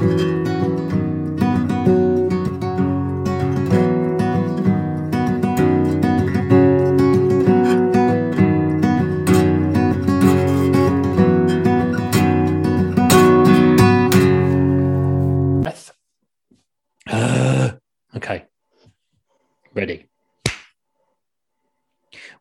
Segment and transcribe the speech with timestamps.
[0.00, 0.39] breath.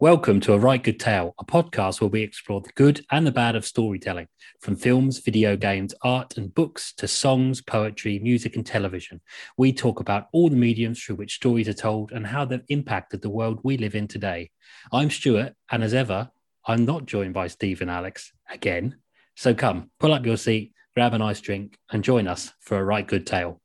[0.01, 3.33] Welcome to A Right Good Tale, a podcast where we explore the good and the
[3.33, 4.29] bad of storytelling,
[4.61, 9.19] from films, video games, art, and books to songs, poetry, music, and television.
[9.57, 13.21] We talk about all the mediums through which stories are told and how they've impacted
[13.21, 14.51] the world we live in today.
[14.93, 16.31] I'm Stuart, and as ever,
[16.65, 18.99] I'm not joined by Steve and Alex again.
[19.35, 22.85] So come, pull up your seat, grab a nice drink, and join us for A
[22.85, 23.59] Right Good Tale.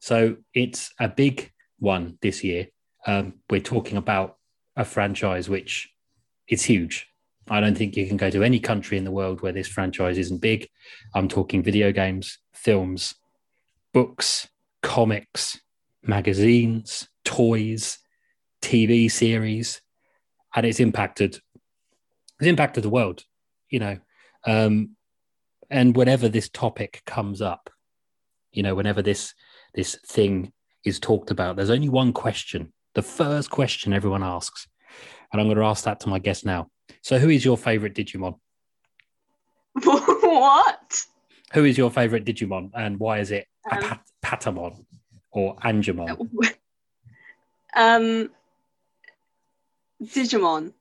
[0.00, 2.66] So it's a big one this year.
[3.06, 4.36] Um, we're talking about
[4.76, 5.90] a franchise which
[6.48, 7.08] is huge.
[7.48, 10.16] I don't think you can go to any country in the world where this franchise
[10.18, 10.68] isn't big.
[11.14, 13.14] I'm talking video games, films,
[13.92, 14.48] books,
[14.82, 15.60] comics,
[16.02, 17.98] magazines, toys,
[18.60, 19.80] TV series,
[20.54, 21.40] and it's impacted.
[22.38, 23.24] It's impacted the world,
[23.68, 23.98] you know.
[24.46, 24.96] Um,
[25.70, 27.70] and whenever this topic comes up,
[28.52, 29.34] you know, whenever this
[29.74, 30.52] this thing
[30.84, 32.72] is talked about, there's only one question.
[32.94, 34.68] The first question everyone asks,
[35.32, 36.68] and I'm going to ask that to my guest now.
[37.02, 38.38] So, who is your favorite Digimon?
[39.82, 41.04] what?
[41.54, 44.84] Who is your favorite Digimon, and why is it a Um, pat- Patamon
[45.30, 46.28] or Angemon?
[47.74, 48.28] Um,
[50.02, 50.74] Digimon.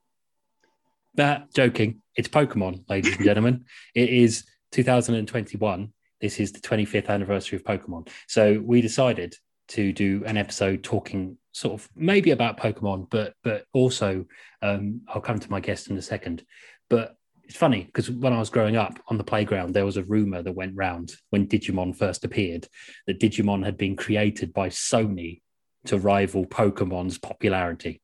[1.16, 2.02] That joking.
[2.18, 3.64] It's Pokemon, ladies and gentlemen.
[3.96, 5.94] it is 2021.
[6.20, 8.09] This is the 25th anniversary of Pokemon.
[8.28, 9.36] So we decided
[9.70, 14.26] to do an episode talking sort of maybe about Pokemon, but but also
[14.62, 16.44] um, I'll come to my guest in a second.
[16.90, 20.04] But it's funny because when I was growing up on the playground, there was a
[20.04, 22.68] rumor that went round when Digimon first appeared
[23.08, 25.42] that Digimon had been created by Sony
[25.86, 28.02] to rival Pokemon's popularity.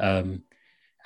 [0.00, 0.44] Um,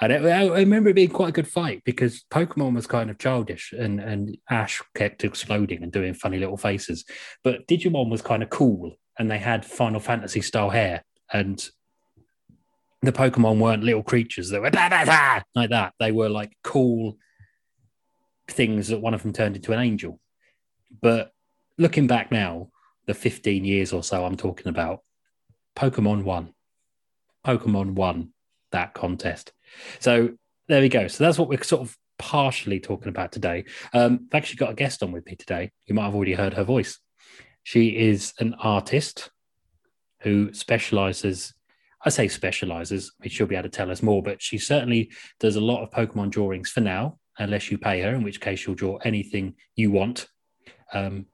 [0.01, 3.19] and it, I remember it being quite a good fight because Pokemon was kind of
[3.19, 7.05] childish and, and Ash kept exploding and doing funny little faces.
[7.45, 11.05] But Digimon was kind of cool and they had Final Fantasy style hair.
[11.33, 11.63] And
[13.03, 14.71] the Pokemon weren't little creatures that were
[15.55, 15.95] like that.
[15.99, 17.17] They were like cool
[18.49, 20.21] things that one of them turned into an angel.
[21.01, 21.33] But
[21.79, 22.71] looking back now,
[23.07, 25.01] the 15 years or so I'm talking about,
[25.77, 26.53] Pokemon won.
[27.47, 28.31] Pokemon won
[28.73, 29.53] that contest.
[29.99, 30.31] So
[30.69, 31.09] there we go.
[31.09, 33.65] So that's what we're sort of partially talking about today.
[33.95, 35.73] Um, I've actually got a guest on with me today.
[35.87, 36.99] You might have already heard her voice.
[37.63, 39.31] She is an artist
[40.21, 41.55] who specializes.
[42.05, 43.13] I say specializes.
[43.21, 45.83] I mean, she'll be able to tell us more, but she certainly does a lot
[45.83, 49.55] of Pokemon drawings for now, unless you pay her, in which case she'll draw anything
[49.77, 50.27] you want.
[50.93, 51.27] Um,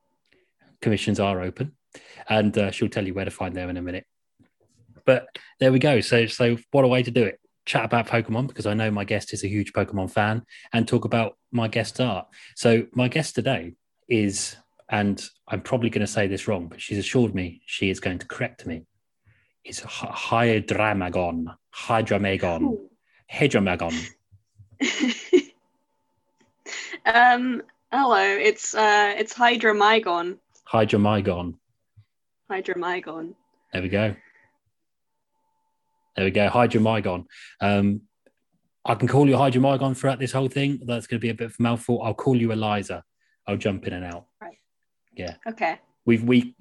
[0.80, 1.76] commissions are open,
[2.28, 4.06] and uh, she'll tell you where to find them in a minute.
[5.04, 6.00] But there we go.
[6.00, 7.40] So, so what a way to do it.
[7.64, 11.04] Chat about Pokemon because I know my guest is a huge Pokemon fan, and talk
[11.04, 12.26] about my guest art.
[12.56, 13.74] So, my guest today
[14.08, 14.56] is,
[14.88, 18.18] and I'm probably going to say this wrong, but she's assured me she is going
[18.18, 18.82] to correct me.
[19.74, 22.78] Hy- Hydramagon, Hydramagon,
[23.32, 23.94] Hydramagon.
[27.06, 27.62] um,
[27.92, 28.16] hello.
[28.20, 30.38] It's uh, it's Hydromigon.
[30.72, 31.54] Hydramagon.
[32.50, 33.34] Hydromigon.
[33.72, 34.14] There we go.
[36.16, 36.48] There we go.
[36.48, 37.26] Hydramagon.
[37.60, 38.02] Um,
[38.84, 40.80] I can call you Hydramagon throughout this whole thing.
[40.86, 42.02] That's going to be a bit of a mouthful.
[42.02, 43.02] I'll call you Eliza.
[43.46, 44.26] I'll jump in and out.
[44.40, 44.58] Right.
[45.14, 45.34] Yeah.
[45.46, 45.78] Okay.
[46.04, 46.54] We've we.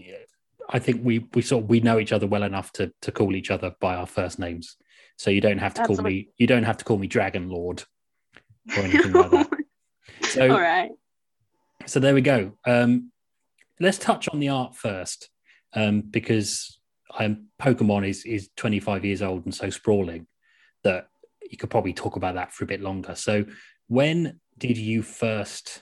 [0.69, 3.35] I think we we sort of we know each other well enough to to call
[3.35, 4.77] each other by our first names.
[5.17, 6.29] So you don't have to call me.
[6.37, 7.83] You don't have to call me Dragon Lord
[8.75, 9.49] or anything like that.
[10.29, 10.91] So All right.
[11.85, 12.53] so there we go.
[12.65, 13.11] Um,
[13.79, 15.29] let's touch on the art first,
[15.73, 16.79] um, because
[17.17, 20.27] um, Pokemon is is 25 years old and so sprawling
[20.83, 21.07] that
[21.49, 23.15] you could probably talk about that for a bit longer.
[23.15, 23.45] So,
[23.87, 25.81] when did you first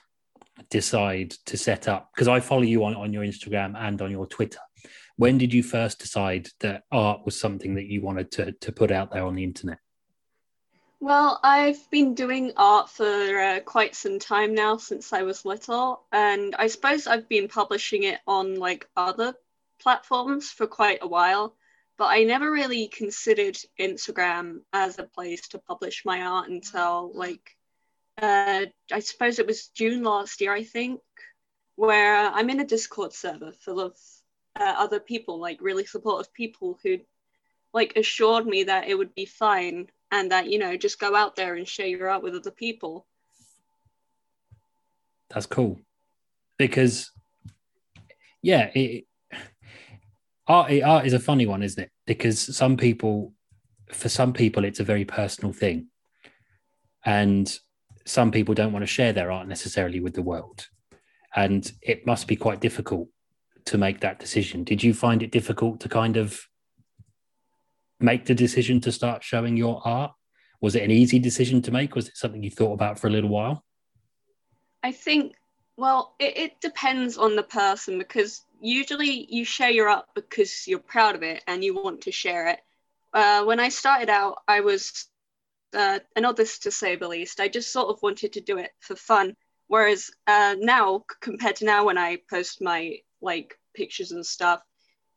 [0.70, 2.10] decide to set up?
[2.14, 4.60] Because I follow you on on your Instagram and on your Twitter.
[5.16, 8.92] When did you first decide that art was something that you wanted to to put
[8.92, 9.80] out there on the internet?
[11.00, 13.04] Well, I've been doing art for
[13.40, 18.04] uh, quite some time now since I was little, and I suppose I've been publishing
[18.04, 19.36] it on like other
[19.82, 21.56] platforms for quite a while,
[21.98, 27.58] but I never really considered Instagram as a place to publish my art until like
[28.22, 31.02] uh, I suppose it was June last year, I think,
[31.76, 33.98] where I'm in a Discord server full of
[34.60, 37.00] uh, other people, like really supportive people who
[37.74, 41.36] like assured me that it would be fine and that you know just go out
[41.36, 43.08] there and share your art with other people
[45.30, 45.80] That's cool.
[46.60, 47.10] because
[48.44, 49.06] yeah, it,
[50.48, 51.92] art art is a funny one, isn't it?
[52.06, 53.34] Because some people,
[53.92, 55.88] for some people, it's a very personal thing,
[57.06, 57.58] and
[58.06, 60.68] some people don't want to share their art necessarily with the world,
[61.36, 63.08] and it must be quite difficult
[63.66, 64.64] to make that decision.
[64.64, 66.48] Did you find it difficult to kind of
[68.00, 70.12] make the decision to start showing your art?
[70.62, 71.96] Was it an easy decision to make?
[71.96, 73.64] Was it something you thought about for a little while?
[74.82, 75.36] I think,
[75.78, 80.80] well, it, it depends on the person because usually you share your art because you're
[80.80, 82.60] proud of it and you want to share it.
[83.14, 85.08] Uh, when I started out, I was
[85.74, 87.40] uh, an oddist to say the least.
[87.40, 89.36] I just sort of wanted to do it for fun.
[89.68, 94.62] Whereas uh, now, compared to now, when I post my like pictures and stuff,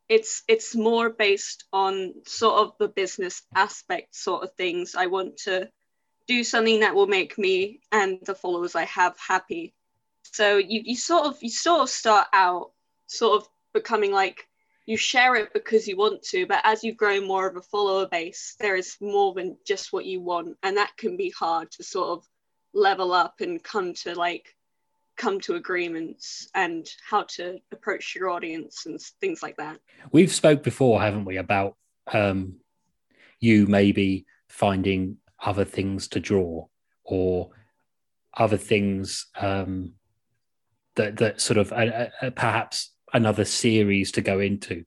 [0.08, 4.94] it's it's more based on sort of the business aspect sort of things.
[4.94, 5.69] I want to
[6.26, 9.75] do something that will make me and the followers I have happy.
[10.23, 12.73] So you, you sort of you sort of start out
[13.06, 14.47] sort of becoming like
[14.87, 18.06] you share it because you want to, but as you grow more of a follower
[18.06, 21.82] base, there is more than just what you want, and that can be hard to
[21.82, 22.29] sort of
[22.73, 24.55] level up and come to like
[25.16, 29.78] come to agreements and how to approach your audience and things like that.
[30.12, 31.76] We've spoke before, haven't we, about
[32.12, 32.56] um,
[33.40, 36.66] you maybe finding other things to draw
[37.04, 37.50] or
[38.36, 39.92] other things um,
[40.96, 44.84] that that sort of uh, uh, perhaps another series to go into,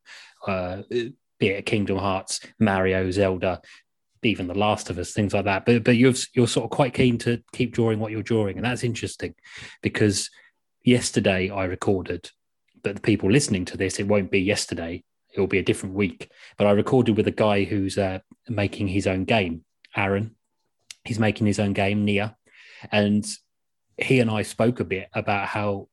[0.47, 3.61] uh, be it Kingdom Hearts, Mario, Zelda,
[4.23, 5.65] even The Last of Us, things like that.
[5.65, 8.65] But but you're you're sort of quite keen to keep drawing what you're drawing, and
[8.65, 9.35] that's interesting
[9.81, 10.29] because
[10.83, 12.29] yesterday I recorded,
[12.83, 15.03] but the people listening to this, it won't be yesterday.
[15.33, 16.31] It will be a different week.
[16.57, 19.63] But I recorded with a guy who's uh, making his own game,
[19.95, 20.35] Aaron.
[21.05, 22.35] He's making his own game, Nia,
[22.91, 23.25] and
[23.97, 25.87] he and I spoke a bit about how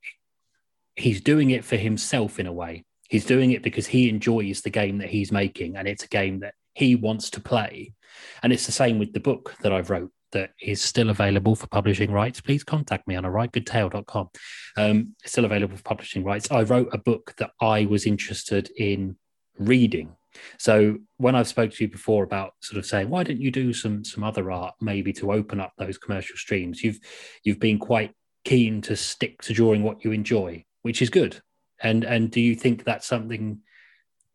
[0.95, 2.85] he's doing it for himself in a way.
[3.09, 6.41] He's doing it because he enjoys the game that he's making, and it's a game
[6.41, 7.95] that he wants to play.
[8.43, 11.67] And it's the same with the book that I've wrote that is still available for
[11.69, 12.41] publishing rights.
[12.41, 14.29] Please contact me on a writegoodtale.com.
[14.77, 16.51] Um, it's still available for publishing rights.
[16.51, 19.17] I wrote a book that I was interested in
[19.59, 20.17] reading.
[20.59, 23.73] So when I've spoke to you before about sort of saying, why don't you do
[23.73, 26.85] some some other art maybe to open up those commercial streams?
[26.85, 26.99] You've
[27.43, 28.13] you've been quite
[28.45, 31.41] keen to stick to drawing what you enjoy which is good.
[31.83, 33.59] And and do you think that's something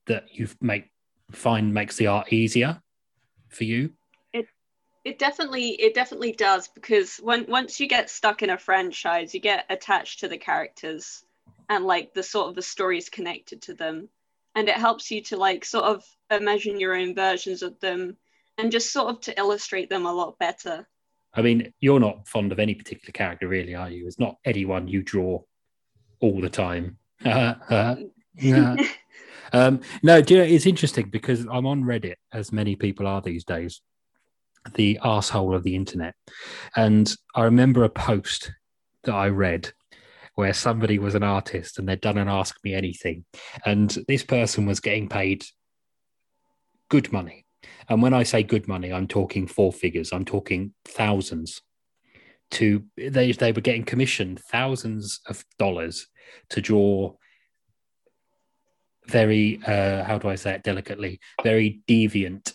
[0.07, 0.91] that you make
[1.31, 2.81] find makes the art easier
[3.51, 3.91] for you?
[4.33, 4.47] It
[5.03, 9.39] it definitely it definitely does because when once you get stuck in a franchise, you
[9.39, 11.23] get attached to the characters
[11.69, 14.09] and like the sort of the stories connected to them.
[14.55, 18.17] And it helps you to like sort of imagine your own versions of them
[18.57, 20.87] and just sort of to illustrate them a lot better.
[21.33, 24.05] I mean, you're not fond of any particular character, really, are you?
[24.05, 25.41] It's not anyone you draw
[26.19, 26.97] all the time.
[27.23, 27.95] Uh, uh,
[29.53, 33.43] um, no, you know, it's interesting because I'm on Reddit, as many people are these
[33.43, 33.81] days,
[34.75, 36.15] the asshole of the internet.
[36.75, 38.51] And I remember a post
[39.03, 39.71] that I read
[40.35, 43.25] where somebody was an artist and they'd done an Ask Me Anything.
[43.65, 45.43] And this person was getting paid
[46.89, 47.45] good money.
[47.89, 51.61] And when I say good money, I'm talking four figures, I'm talking thousands
[52.51, 56.07] to they they were getting commissioned thousands of dollars
[56.49, 57.13] to draw
[59.11, 62.53] very uh, how do I say it delicately very deviant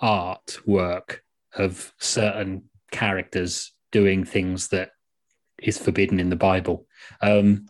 [0.00, 1.18] artwork
[1.54, 4.90] of certain characters doing things that
[5.62, 6.86] is forbidden in the Bible.
[7.20, 7.66] Um,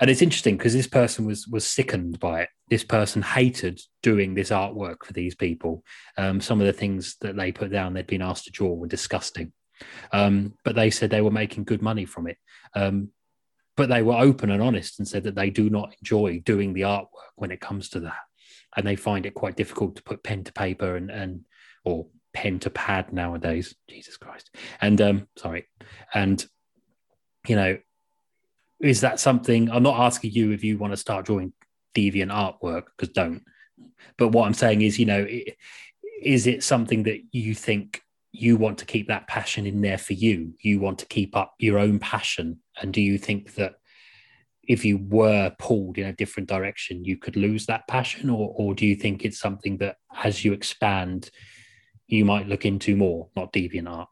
[0.00, 2.48] and it's interesting because this person was was sickened by it.
[2.70, 5.84] This person hated doing this artwork for these people.
[6.16, 8.86] Um, some of the things that they put down they'd been asked to draw were
[8.86, 9.52] disgusting.
[10.12, 12.38] Um, but they said they were making good money from it.
[12.74, 13.10] Um,
[13.76, 16.82] but they were open and honest and said that they do not enjoy doing the
[16.82, 18.18] artwork when it comes to that.
[18.76, 21.44] And they find it quite difficult to put pen to paper and, and
[21.84, 23.74] or pen to pad nowadays.
[23.88, 24.54] Jesus Christ.
[24.80, 25.66] And um, sorry.
[26.14, 26.44] And,
[27.46, 27.78] you know,
[28.80, 31.52] is that something I'm not asking you if you want to start drawing
[31.94, 33.42] deviant artwork because don't.
[34.16, 35.26] But what I'm saying is, you know,
[36.22, 40.12] is it something that you think you want to keep that passion in there for
[40.12, 40.54] you.
[40.60, 42.60] You want to keep up your own passion.
[42.80, 43.74] And do you think that
[44.62, 48.30] if you were pulled in a different direction, you could lose that passion?
[48.30, 51.30] Or, or do you think it's something that as you expand,
[52.06, 54.08] you might look into more, not deviant art?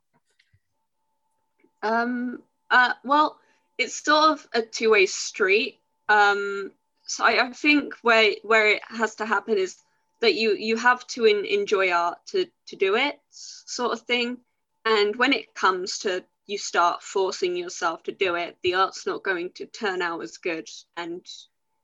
[1.83, 3.39] Um, uh, well,
[3.77, 5.79] it's sort of a two way street.
[6.09, 6.73] Um,
[7.07, 9.77] so I, I think where where it has to happen is
[10.21, 14.39] that you you have to in, enjoy art to to do it sort of thing
[14.85, 19.23] and when it comes to you start forcing yourself to do it, the art's not
[19.23, 21.25] going to turn out as good, and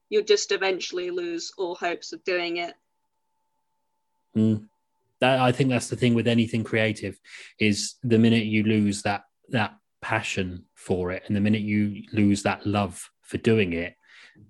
[0.09, 2.75] you'll just eventually lose all hopes of doing it.
[4.35, 4.67] Mm.
[5.21, 7.21] That I think that's the thing with anything creative
[7.61, 12.43] is the minute you lose that that passion for it, and the minute you lose
[12.45, 13.95] that love for doing it,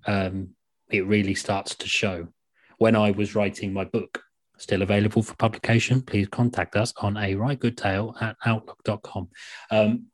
[0.07, 0.49] um,
[0.89, 2.29] it really starts to show.
[2.77, 4.21] When I was writing my book,
[4.57, 9.29] still available for publication, please contact us on a right good tale at outlook.com.
[9.71, 10.07] Um,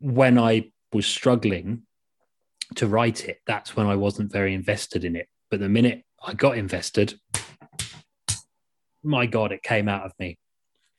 [0.00, 1.82] when I was struggling
[2.76, 5.28] to write it, that's when I wasn't very invested in it.
[5.50, 7.18] But the minute I got invested,
[9.02, 10.38] my God, it came out of me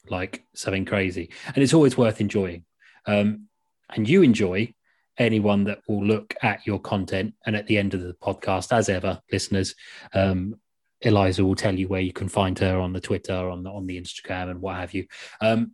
[0.10, 1.32] like something crazy.
[1.48, 2.66] And it's always worth enjoying.
[3.06, 3.48] Um,
[3.90, 4.74] and you enjoy
[5.18, 7.34] anyone that will look at your content.
[7.46, 9.76] And at the end of the podcast, as ever, listeners,
[10.14, 10.60] um,
[11.02, 13.86] Eliza will tell you where you can find her on the Twitter, on the on
[13.86, 15.06] the Instagram, and what have you.
[15.42, 15.72] Um,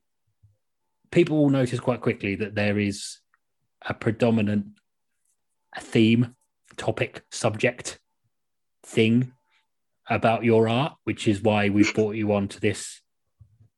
[1.12, 3.20] people will notice quite quickly that there is
[3.88, 4.66] a predominant
[5.80, 6.36] theme,
[6.78, 8.00] topic, subject,
[8.84, 9.32] thing
[10.10, 13.02] about your art, which is why we've brought you on to this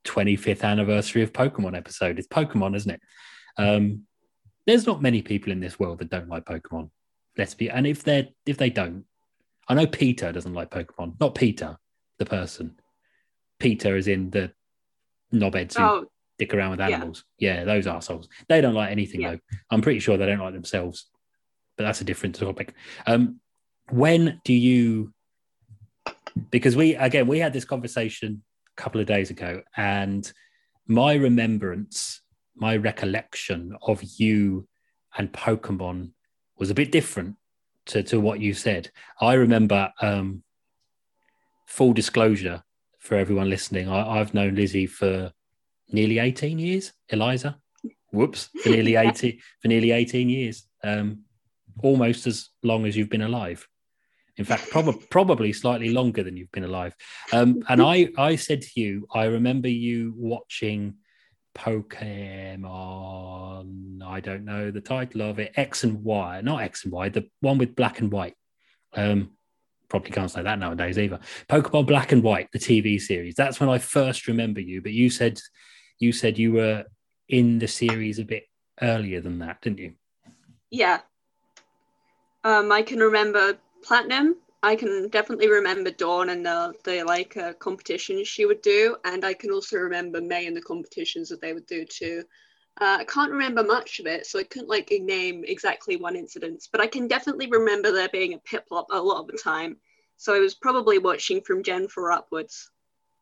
[0.05, 2.17] 25th anniversary of Pokemon episode.
[2.17, 3.01] It's Pokemon, isn't it?
[3.58, 4.03] Um,
[4.65, 6.89] there's not many people in this world that don't like Pokemon.
[7.38, 9.05] Let's be, and if they if they don't,
[9.67, 11.20] I know PETA doesn't like Pokemon.
[11.20, 11.77] Not Peter,
[12.20, 12.75] the person.
[13.60, 14.51] PETA is in the
[15.34, 16.05] knobheads who oh,
[16.38, 17.24] dick around with animals.
[17.39, 18.27] Yeah, yeah those assholes.
[18.50, 19.32] They don't like anything yeah.
[19.32, 19.39] though.
[19.72, 21.10] I'm pretty sure they don't like themselves.
[21.77, 22.74] But that's a different topic.
[23.08, 23.39] Um,
[23.89, 25.13] when do you?
[26.51, 28.43] Because we again we had this conversation
[28.77, 30.32] a couple of days ago, and
[30.88, 32.22] my remembrance,
[32.55, 34.67] my recollection of you
[35.17, 36.12] and Pokemon
[36.57, 37.36] was a bit different
[37.88, 38.89] to, to what you said.
[39.19, 40.43] I remember um,
[41.67, 42.63] full disclosure
[43.00, 43.89] for everyone listening.
[43.89, 45.31] I, have known Lizzie for
[45.91, 47.57] nearly 18 years, Eliza.
[48.12, 50.67] Whoops, for nearly 80 for nearly 18 years.
[50.83, 51.24] Um,
[51.81, 53.67] almost as long as you've been alive.
[54.38, 56.95] In fact, prob- probably slightly longer than you've been alive.
[57.31, 60.95] Um, and I, I said to you, I remember you watching
[61.55, 62.63] Pokemon.
[64.05, 65.53] I don't know the title of it.
[65.55, 68.36] X and Y, not X and Y, the one with black and white.
[68.93, 69.31] Um,
[69.89, 71.19] probably can't say that nowadays either.
[71.50, 73.36] Pokemon Black and White, the TV series.
[73.36, 74.81] That's when I first remember you.
[74.81, 75.39] But you said
[76.00, 76.86] you said you were
[77.29, 78.43] in the series a bit
[78.81, 79.93] earlier than that, didn't you?
[80.69, 81.01] Yeah.
[82.43, 87.51] Um, I can remember Platinum I can definitely remember Dawn and the, the like uh,
[87.53, 91.51] competitions she would do, and I can also remember May and the competitions that they
[91.51, 92.24] would do too.
[92.79, 96.70] Uh, I can't remember much of it, so I couldn't like name exactly one incident,
[96.72, 99.75] but I can definitely remember there being a Piplup a lot of the time.
[100.15, 102.72] So I was probably watching from Gen 4 upwards.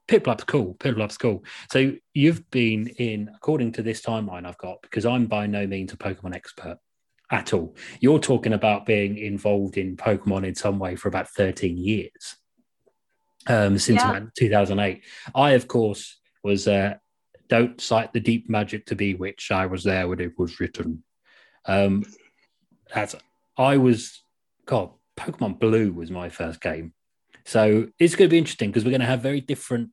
[0.07, 0.75] Piplup's cool.
[0.75, 1.43] Piplup's cool.
[1.71, 5.91] So you've been in, according to this timeline I've got, because I'm by no means
[5.91, 6.77] a Pokemon expert
[7.31, 7.75] at all.
[8.01, 12.35] You're talking about being involved in Pokemon in some way for about 13 years,
[13.47, 14.19] um, since yeah.
[14.37, 15.03] 2008.
[15.33, 16.95] I, of course, was uh,
[17.47, 21.03] don't cite the deep magic to be which I was there when it was written.
[21.65, 22.03] Um,
[22.93, 23.15] as
[23.57, 24.23] I was,
[24.65, 26.93] God, Pokemon Blue was my first game.
[27.45, 29.89] So it's going to be interesting because we're going to have very different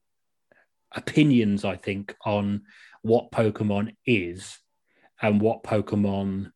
[0.95, 2.63] opinions, I think, on
[3.03, 4.59] what Pokemon is
[5.21, 6.53] and what Pokemon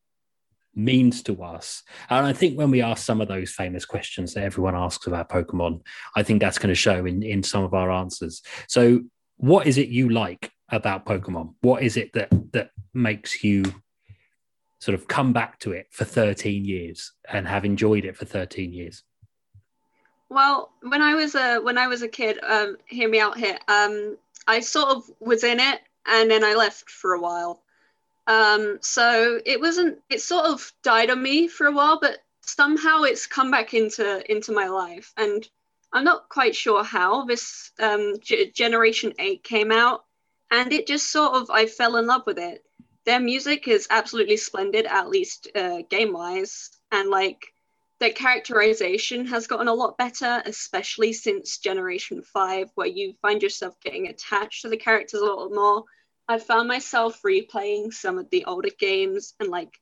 [0.75, 1.83] means to us.
[2.11, 5.29] And I think when we ask some of those famous questions that everyone asks about
[5.29, 5.83] Pokemon,
[6.17, 8.43] I think that's going to show in, in some of our answers.
[8.69, 9.01] So,
[9.37, 11.55] what is it you like about Pokemon?
[11.61, 13.65] What is it that that makes you
[14.79, 18.73] sort of come back to it for 13 years and have enjoyed it for 13
[18.73, 19.05] years?
[20.29, 23.59] Well, when I was a when I was a kid, um, hear me out here.
[23.69, 27.62] Um, I sort of was in it, and then I left for a while.
[28.27, 29.99] Um, so it wasn't.
[30.09, 34.31] It sort of died on me for a while, but somehow it's come back into
[34.31, 35.49] into my life, and
[35.93, 37.25] I'm not quite sure how.
[37.25, 40.05] This um, G- Generation Eight came out,
[40.51, 42.65] and it just sort of I fell in love with it.
[43.05, 47.53] Their music is absolutely splendid, at least uh, game wise, and like
[48.03, 53.81] their characterization has gotten a lot better, especially since Generation 5, where you find yourself
[53.81, 55.85] getting attached to the characters a little more.
[56.29, 59.75] I found myself replaying some of the older games and like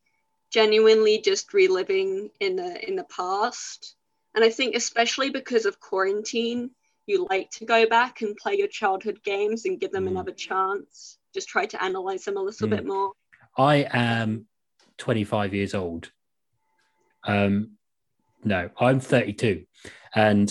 [0.51, 3.95] genuinely just reliving in the in the past.
[4.35, 6.71] And I think especially because of quarantine,
[7.07, 10.11] you like to go back and play your childhood games and give them mm.
[10.11, 11.19] another chance.
[11.35, 12.71] Just try to analyze them a little mm.
[12.71, 13.13] bit more.
[13.57, 14.47] I am
[14.99, 16.11] 25 years old.
[17.25, 17.73] Um,
[18.45, 19.67] no, I'm 32,
[20.15, 20.51] and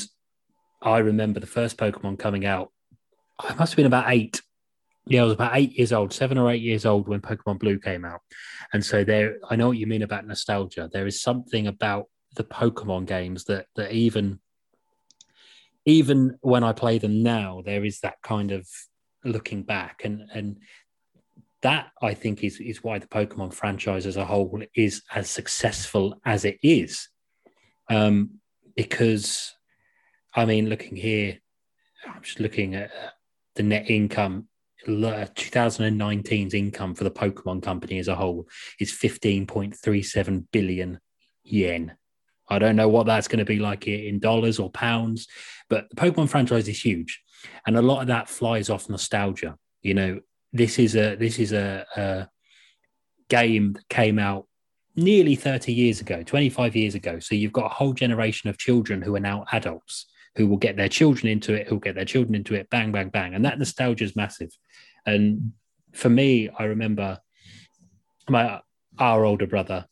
[0.81, 2.71] I remember the first Pokemon coming out.
[3.39, 4.41] I must have been about eight
[5.09, 7.79] Yeah, I was about eight years old, seven or eight years old when Pokemon Blue
[7.79, 8.21] came out.
[8.73, 10.87] And so there I know what you mean about nostalgia.
[10.91, 14.39] There is something about the Pokemon games that that even
[15.85, 18.67] even when I play them now, there is that kind of
[19.25, 20.57] looking back and and
[21.61, 26.21] that I think is is why the Pokemon franchise as a whole is as successful
[26.23, 27.09] as it is.
[27.89, 28.39] Um,
[28.75, 29.55] because
[30.35, 31.39] I mean, looking here,
[32.07, 32.91] I'm just looking at
[33.55, 34.47] the net income.
[34.87, 38.47] 2019's income for the Pokemon company as a whole
[38.79, 40.99] is 15.37 billion
[41.43, 41.95] yen.
[42.49, 45.27] I don't know what that's going to be like in dollars or pounds,
[45.69, 47.21] but the Pokemon franchise is huge,
[47.67, 49.55] and a lot of that flies off nostalgia.
[49.81, 50.19] You know,
[50.51, 52.27] this is a this is a, a
[53.29, 54.47] game that came out
[54.95, 57.19] nearly 30 years ago, 25 years ago.
[57.19, 60.77] So you've got a whole generation of children who are now adults who will get
[60.77, 63.33] their children into it, who'll get their children into it, bang, bang, bang.
[63.33, 64.51] And that nostalgia is massive.
[65.05, 65.53] And
[65.93, 67.19] for me, I remember
[68.27, 68.61] my
[68.97, 69.85] our older brother.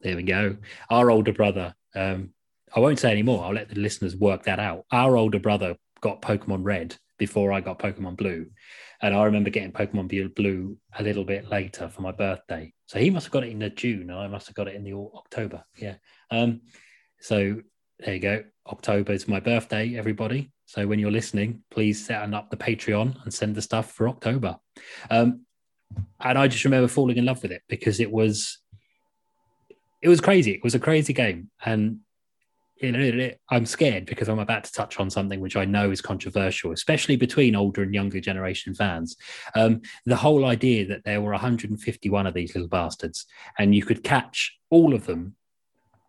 [0.00, 0.56] There we go.
[0.90, 1.74] Our older brother.
[1.94, 2.30] Um,
[2.74, 3.44] I won't say anymore.
[3.44, 4.84] I'll let the listeners work that out.
[4.92, 8.46] Our older brother got Pokemon Red before I got Pokemon Blue.
[9.00, 12.72] And I remember getting Pokemon Blue a little bit later for my birthday.
[12.86, 14.74] So he must have got it in the June, and I must have got it
[14.74, 15.64] in the October.
[15.76, 15.96] Yeah.
[16.30, 16.62] Um,
[17.20, 17.60] so
[18.00, 18.44] there you go.
[18.66, 20.52] October is my birthday, everybody.
[20.66, 24.56] So when you're listening, please set up the Patreon and send the stuff for October.
[25.10, 25.46] Um,
[26.20, 28.58] and I just remember falling in love with it because it was
[30.00, 30.52] it was crazy.
[30.52, 32.00] It was a crazy game, and
[33.50, 37.16] I'm scared because I'm about to touch on something which I know is controversial, especially
[37.16, 39.16] between older and younger generation fans.
[39.56, 43.26] Um, the whole idea that there were 151 of these little bastards
[43.58, 45.34] and you could catch all of them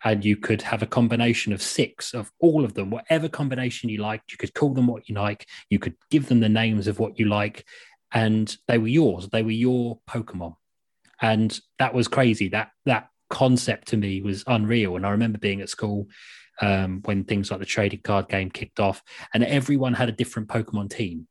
[0.03, 4.01] and you could have a combination of six of all of them, whatever combination you
[4.01, 4.32] liked.
[4.32, 5.48] You could call them what you like.
[5.70, 7.65] You could give them the names of what you like,
[8.12, 9.29] and they were yours.
[9.29, 10.56] They were your Pokemon,
[11.22, 12.50] and that was crazy.
[12.50, 14.96] That that concept to me was unreal.
[14.96, 16.08] And I remember being at school
[16.62, 20.47] um, when things like the trading card game kicked off, and everyone had a different
[20.47, 21.28] Pokemon team,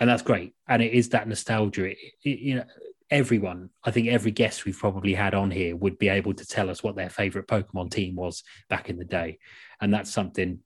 [0.00, 0.54] and that's great.
[0.68, 1.90] And it is that nostalgia.
[1.90, 2.64] It, it, you know,
[3.10, 6.70] everyone, I think every guest we've probably had on here would be able to tell
[6.70, 9.38] us what their favorite Pokemon team was back in the day,
[9.80, 10.60] and that's something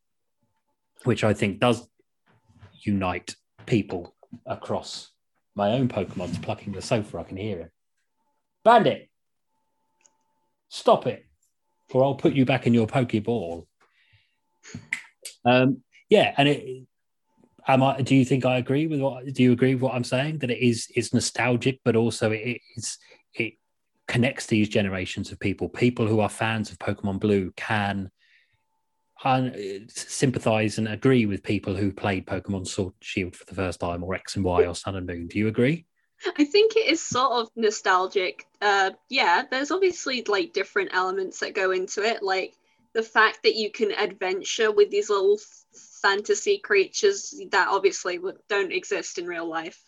[1.04, 1.88] which I think does
[2.82, 3.34] unite
[3.66, 4.14] people
[4.46, 5.10] across
[5.54, 7.18] my own Pokemon's plucking the sofa.
[7.18, 7.70] I can hear it.
[8.64, 9.08] Bandit,
[10.68, 11.26] stop it,
[11.90, 13.66] or I'll put you back in your Pokeball.
[15.44, 16.86] Um, yeah, and it.
[17.68, 18.00] Am I?
[18.00, 19.26] Do you think I agree with what?
[19.32, 20.38] Do you agree with what I'm saying?
[20.38, 22.98] That it is it's nostalgic, but also it, it's
[23.34, 23.54] it
[24.06, 25.68] connects these generations of people.
[25.68, 28.10] People who are fans of Pokemon Blue can
[29.22, 29.50] uh,
[29.88, 34.14] sympathize and agree with people who played Pokemon Sword Shield for the first time, or
[34.14, 35.26] X and Y, or Sun and Moon.
[35.26, 35.84] Do you agree?
[36.38, 38.46] I think it is sort of nostalgic.
[38.62, 42.54] Uh, yeah, there's obviously like different elements that go into it, like
[42.94, 45.38] the fact that you can adventure with these little
[46.02, 49.80] fantasy creatures that obviously don't exist in real life.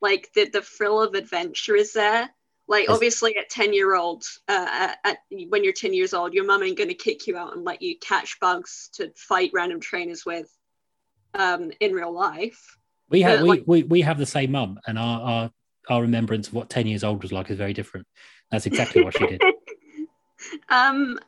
[0.00, 2.28] Like the the thrill of adventure is there.
[2.68, 6.62] Like obviously at ten year old, uh, at, when you're ten years old, your mum
[6.62, 10.50] ain't gonna kick you out and let you catch bugs to fight random trainers with,
[11.34, 12.76] um, in real life.
[13.08, 15.50] We have we, like, we, we have the same mum, and our, our
[15.88, 18.06] our remembrance of what ten years old was like is very different.
[18.50, 19.42] That's exactly what she did.
[20.68, 21.18] Um,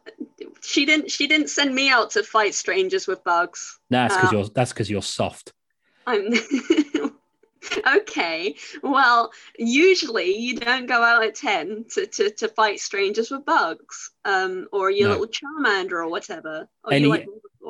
[0.61, 1.11] she didn't.
[1.11, 3.79] She didn't send me out to fight strangers with bugs.
[3.91, 4.49] No, that's because um, you're.
[4.55, 5.53] That's because you're soft.
[6.07, 6.33] I'm.
[7.97, 8.55] okay.
[8.83, 14.11] Well, usually you don't go out at ten to, to, to fight strangers with bugs,
[14.25, 15.19] um, or your no.
[15.19, 16.69] little Charmander or whatever.
[16.85, 17.27] Or any like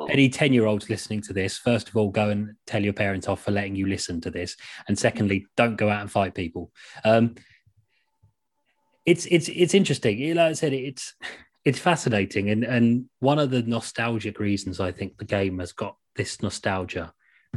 [0.09, 3.27] any ten year olds listening to this, first of all, go and tell your parents
[3.27, 4.55] off for letting you listen to this,
[4.87, 6.71] and secondly, don't go out and fight people.
[7.03, 7.35] Um,
[9.09, 10.35] it's it's it's interesting.
[10.35, 11.15] Like I said, it's
[11.65, 15.97] it's fascinating, and and one of the nostalgic reasons I think the game has got
[16.15, 17.11] this nostalgia,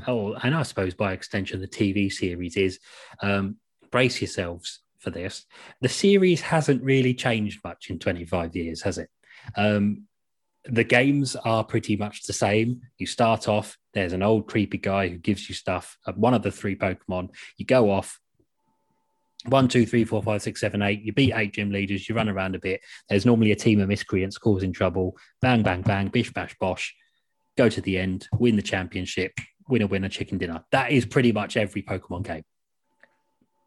[0.06, 2.78] oh, and I suppose by extension the TV series is
[3.20, 3.56] um,
[3.90, 5.44] brace yourselves for this.
[5.82, 9.10] The series hasn't really changed much in 25 years, has it?
[9.56, 10.04] Um,
[10.64, 12.82] the games are pretty much the same.
[12.96, 16.52] You start off, there's an old creepy guy who gives you stuff, one of the
[16.52, 17.30] three Pokemon.
[17.56, 18.20] You go off,
[19.46, 21.02] one, two, three, four, five, six, seven, eight.
[21.02, 22.08] You beat eight gym leaders.
[22.08, 22.80] You run around a bit.
[23.08, 25.16] There's normally a team of miscreants causing trouble.
[25.40, 26.08] Bang, bang, bang.
[26.08, 26.94] Bish, bash, bosh.
[27.56, 28.28] Go to the end.
[28.38, 29.32] Win the championship.
[29.68, 30.64] Win a winner chicken dinner.
[30.72, 32.44] That is pretty much every Pokemon game.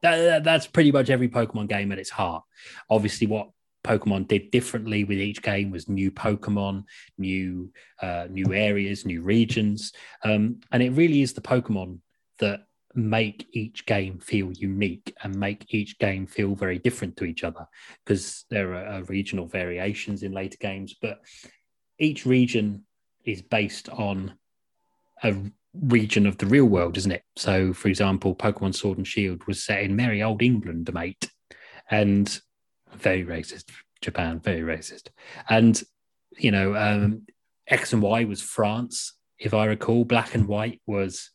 [0.02, 2.44] That, that, that's pretty much every Pokemon game at its heart.
[2.90, 3.50] Obviously, what
[3.84, 6.86] Pokemon did differently with each game was new Pokemon,
[7.18, 12.00] new uh, new areas, new regions, um, and it really is the Pokemon
[12.40, 12.62] that
[12.96, 17.68] make each game feel unique and make each game feel very different to each other
[18.04, 21.20] because there are, regional variations in later games, but
[22.00, 22.84] each region
[23.26, 24.34] is based on
[25.24, 25.36] a
[25.74, 27.24] region of the real world, isn't it?
[27.36, 31.30] So, for example, Pokemon Sword and Shield was set in merry old England, mate,
[31.90, 32.40] and
[32.94, 33.66] very racist.
[34.02, 35.10] Japan, very racist.
[35.50, 35.82] And,
[36.38, 37.24] you know, um,
[37.68, 40.06] X and Y was France, if I recall.
[40.06, 41.32] Black and White was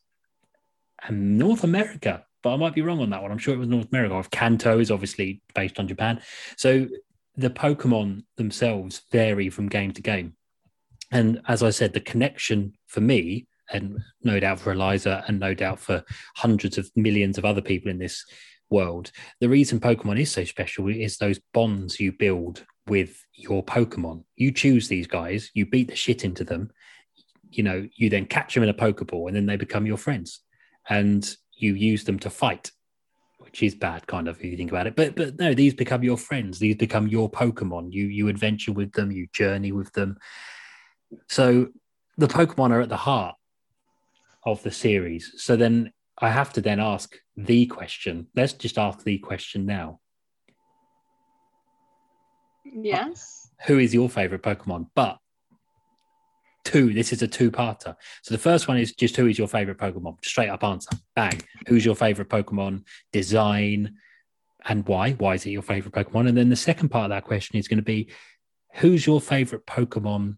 [1.07, 3.31] um, North America, but I might be wrong on that one.
[3.31, 4.29] I'm sure it was North America.
[4.31, 6.21] Kanto is obviously based on Japan.
[6.57, 6.87] So
[7.35, 10.35] the Pokemon themselves vary from game to game.
[11.11, 15.53] And as I said, the connection for me, and no doubt for Eliza, and no
[15.53, 16.03] doubt for
[16.35, 18.25] hundreds of millions of other people in this
[18.69, 24.23] world, the reason Pokemon is so special is those bonds you build with your Pokemon.
[24.35, 26.71] You choose these guys, you beat the shit into them,
[27.49, 30.39] you know, you then catch them in a Pokeball, and then they become your friends,
[30.89, 32.71] and you use them to fight.
[33.39, 34.95] Which is bad, kind of, if you think about it.
[34.95, 36.57] But but no, these become your friends.
[36.57, 37.91] These become your Pokemon.
[37.91, 39.11] You you adventure with them.
[39.11, 40.17] You journey with them.
[41.27, 41.67] So
[42.17, 43.35] the Pokemon are at the heart
[44.45, 45.33] of the series.
[45.37, 48.27] So then I have to then ask the question.
[48.35, 49.99] Let's just ask the question now.
[52.63, 53.49] Yes.
[53.65, 54.87] Who is your favorite Pokemon?
[54.95, 55.17] But
[56.63, 57.95] two, this is a two parter.
[58.23, 60.23] So the first one is just who is your favorite Pokemon?
[60.23, 60.91] Straight up answer.
[61.15, 61.41] Bang.
[61.67, 62.83] Who's your favorite Pokemon?
[63.11, 63.95] Design
[64.65, 65.13] and why?
[65.13, 66.29] Why is it your favorite Pokemon?
[66.29, 68.09] And then the second part of that question is going to be
[68.75, 70.37] who's your favorite Pokemon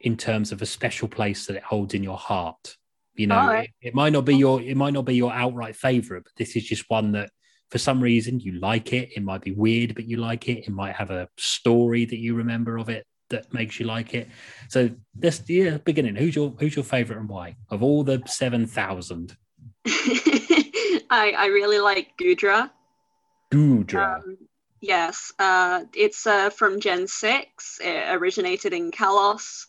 [0.00, 2.76] in terms of a special place that it holds in your heart?
[3.14, 3.70] You know, Alright.
[3.80, 6.54] it, it might not be your it might not be your outright favorite, but this
[6.54, 7.30] is just one that
[7.70, 9.10] for some reason you like it.
[9.16, 10.66] It might be weird, but you like it.
[10.66, 14.28] It might have a story that you remember of it that makes you like it.
[14.68, 16.16] So this yeah, beginning.
[16.16, 17.56] Who's your who's your favorite and why?
[17.70, 19.36] Of all the seven thousand.
[19.86, 22.70] I I really like Goodra.
[23.52, 24.16] Goodra.
[24.16, 24.38] Um,
[24.80, 27.80] yes, uh, it's uh, from Gen 6.
[27.82, 29.66] It originated in Kalos.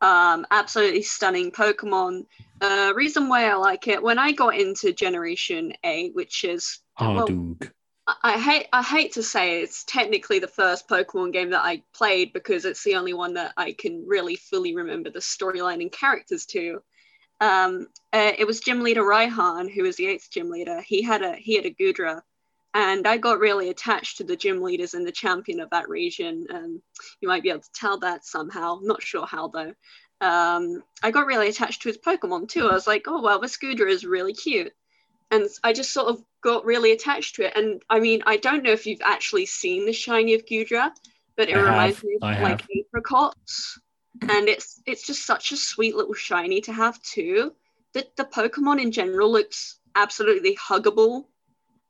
[0.00, 2.26] Um, absolutely stunning Pokemon.
[2.60, 7.26] Uh, reason why I like it, when I got into Generation 8, which is, well,
[7.26, 7.70] Ardug.
[8.22, 12.32] I, hate I hate to say it's technically the first Pokemon game that I played
[12.32, 16.46] because it's the only one that I can really fully remember the storyline and characters
[16.46, 16.80] to.
[17.40, 20.80] Um, uh, it was Gym Leader Raihan, who was the eighth gym leader.
[20.80, 22.22] He had a he had a Goodra,
[22.74, 26.46] and I got really attached to the gym leaders and the champion of that region.
[27.20, 28.80] You might be able to tell that somehow.
[28.82, 29.74] Not sure how though.
[30.20, 32.68] Um, I got really attached to his Pokemon too.
[32.68, 34.72] I was like, oh well, this Goodra is really cute,
[35.30, 37.56] and I just sort of got really attached to it.
[37.56, 40.90] And I mean, I don't know if you've actually seen the shiny of Goodra,
[41.36, 41.66] but it I have.
[41.68, 42.70] reminds me of I like have.
[42.86, 43.78] apricots,
[44.22, 47.52] and it's it's just such a sweet little shiny to have too.
[47.94, 51.24] That the Pokemon in general looks absolutely huggable,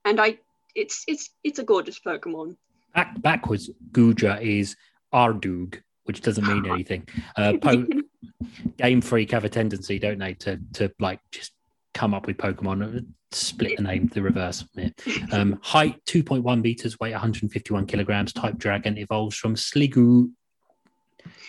[0.04, 0.38] and I
[0.74, 2.56] it's it's it's a gorgeous Pokemon.
[2.94, 4.76] Back backwards, Goodra is
[5.12, 7.06] Ardug, which doesn't mean anything.
[7.36, 7.86] Uh, po-
[8.78, 11.52] Game Freak have a tendency, don't they, to to like just
[11.94, 14.64] come up with Pokemon, split the name the reverse.
[14.74, 14.90] Yeah.
[15.32, 18.32] Um, height 2.1 meters, weight 151 kilograms.
[18.32, 20.30] Type Dragon evolves from Sliggoo.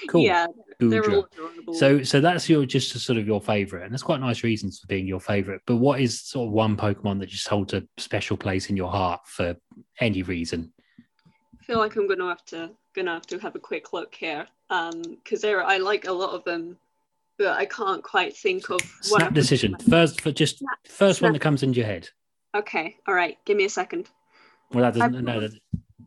[0.07, 0.21] Cool.
[0.21, 0.47] Yeah,
[0.79, 1.73] they're all adorable.
[1.73, 4.87] So, so that's your just sort of your favorite, and that's quite nice reasons for
[4.87, 5.61] being your favorite.
[5.65, 8.89] But what is sort of one Pokemon that just holds a special place in your
[8.89, 9.55] heart for
[9.99, 10.71] any reason?
[11.59, 14.47] I feel like I'm gonna have to gonna have to have a quick look here,
[14.69, 16.77] um, because there I like a lot of them,
[17.39, 19.75] but I can't quite think of Snap off decision.
[19.89, 22.09] First, for just Snap- first one that comes into your head.
[22.55, 24.09] Okay, all right, give me a second.
[24.71, 25.23] Well, that doesn't.
[25.23, 25.53] No, that,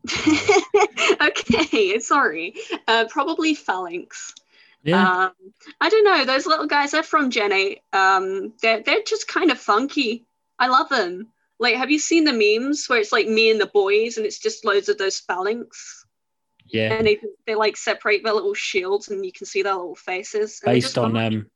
[1.23, 2.55] okay, sorry.
[2.87, 4.35] Uh, probably Falinks.
[4.85, 5.27] yeah.
[5.27, 5.33] Um,
[5.81, 6.25] I don't know.
[6.25, 7.81] Those little guys, they're from Gen 8.
[7.93, 10.27] Um, they're, they're just kind of funky.
[10.59, 11.29] I love them.
[11.59, 14.39] Like, have you seen the memes where it's like me and the boys and it's
[14.39, 16.02] just loads of those Falinks?
[16.73, 16.93] Yeah.
[16.95, 20.61] And they, they like separate their little shields and you can see their little faces.
[20.65, 21.47] Based on um,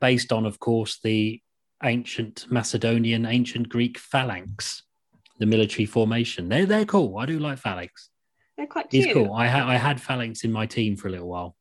[0.00, 1.40] based on, of course, the
[1.82, 4.82] ancient Macedonian, ancient Greek phalanx,
[5.38, 6.48] the military formation.
[6.48, 7.18] They're they're cool.
[7.18, 8.08] I do like Falinks.
[8.56, 9.32] they're quite He's cool.
[9.32, 11.56] I had I had Falinks in my team for a little while.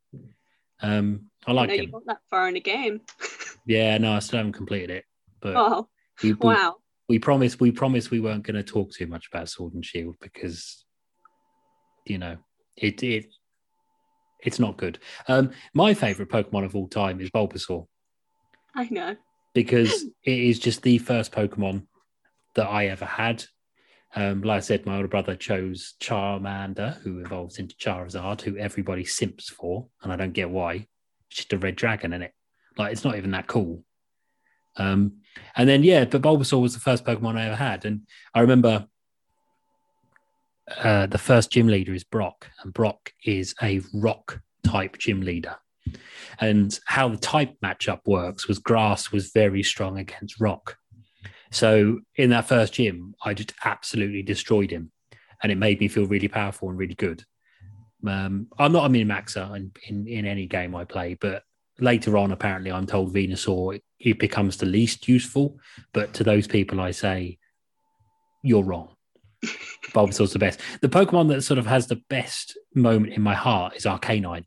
[0.81, 1.91] Um, I I like know you him.
[1.91, 3.01] got that far in the game.
[3.65, 5.05] Yeah, no, I still haven't completed it,
[5.39, 5.87] but Oh,
[6.21, 6.75] we, we, wow.
[7.07, 10.15] we promised we promised we weren't going to talk too much about Sword and Shield
[10.19, 10.83] because
[12.05, 12.35] you know
[12.77, 13.27] it it
[14.41, 14.99] it's not good.
[15.27, 17.87] Um, my favorite Pokemon of all time is Bulbasaur
[18.75, 19.15] I know.
[19.53, 21.83] because it is just the first Pokemon
[22.55, 23.45] that I ever had.
[24.15, 29.05] Um, like I said, my older brother chose Charmander, who evolves into Charizard, who everybody
[29.05, 30.73] simps for, and I don't get why.
[30.73, 32.33] It's just a red dragon in it.
[32.77, 33.83] Like it's not even that cool.
[34.75, 35.19] Um,
[35.55, 38.01] and then yeah, but Bulbasaur was the first Pokemon I ever had, and
[38.33, 38.87] I remember
[40.77, 45.55] uh, the first gym leader is Brock, and Brock is a rock type gym leader.
[46.39, 50.77] And how the type matchup works was grass was very strong against rock.
[51.51, 54.91] So in that first gym, I just absolutely destroyed him,
[55.41, 57.23] and it made me feel really powerful and really good.
[58.07, 61.43] Um, I'm not a min maxer in, in, in any game I play, but
[61.79, 65.59] later on, apparently, I'm told Venusaur it becomes the least useful.
[65.93, 67.37] But to those people, I say,
[68.43, 68.92] you're wrong.
[69.93, 70.59] Bulbasaur's the best.
[70.81, 74.45] The Pokemon that sort of has the best moment in my heart is Arcanine,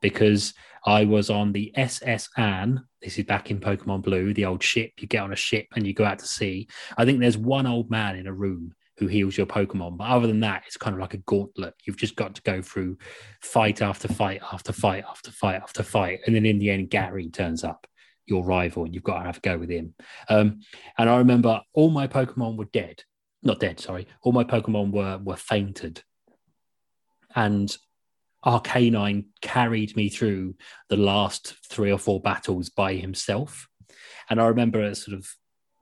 [0.00, 0.54] because
[0.84, 2.82] I was on the SS Anne.
[3.02, 4.92] This is back in Pokemon Blue, the old ship.
[4.98, 6.68] You get on a ship and you go out to sea.
[6.96, 9.96] I think there's one old man in a room who heals your Pokemon.
[9.96, 11.74] But other than that, it's kind of like a gauntlet.
[11.84, 12.98] You've just got to go through
[13.40, 16.20] fight after fight after fight after fight after fight.
[16.26, 17.86] And then in the end, Gary turns up,
[18.26, 19.94] your rival, and you've got to have a go with him.
[20.28, 20.60] Um,
[20.98, 23.02] and I remember all my Pokemon were dead.
[23.42, 24.06] Not dead, sorry.
[24.22, 26.02] All my Pokemon were were fainted.
[27.34, 27.74] And
[28.44, 30.56] Arcanine carried me through
[30.88, 33.68] the last three or four battles by himself.
[34.28, 35.28] And I remember sort of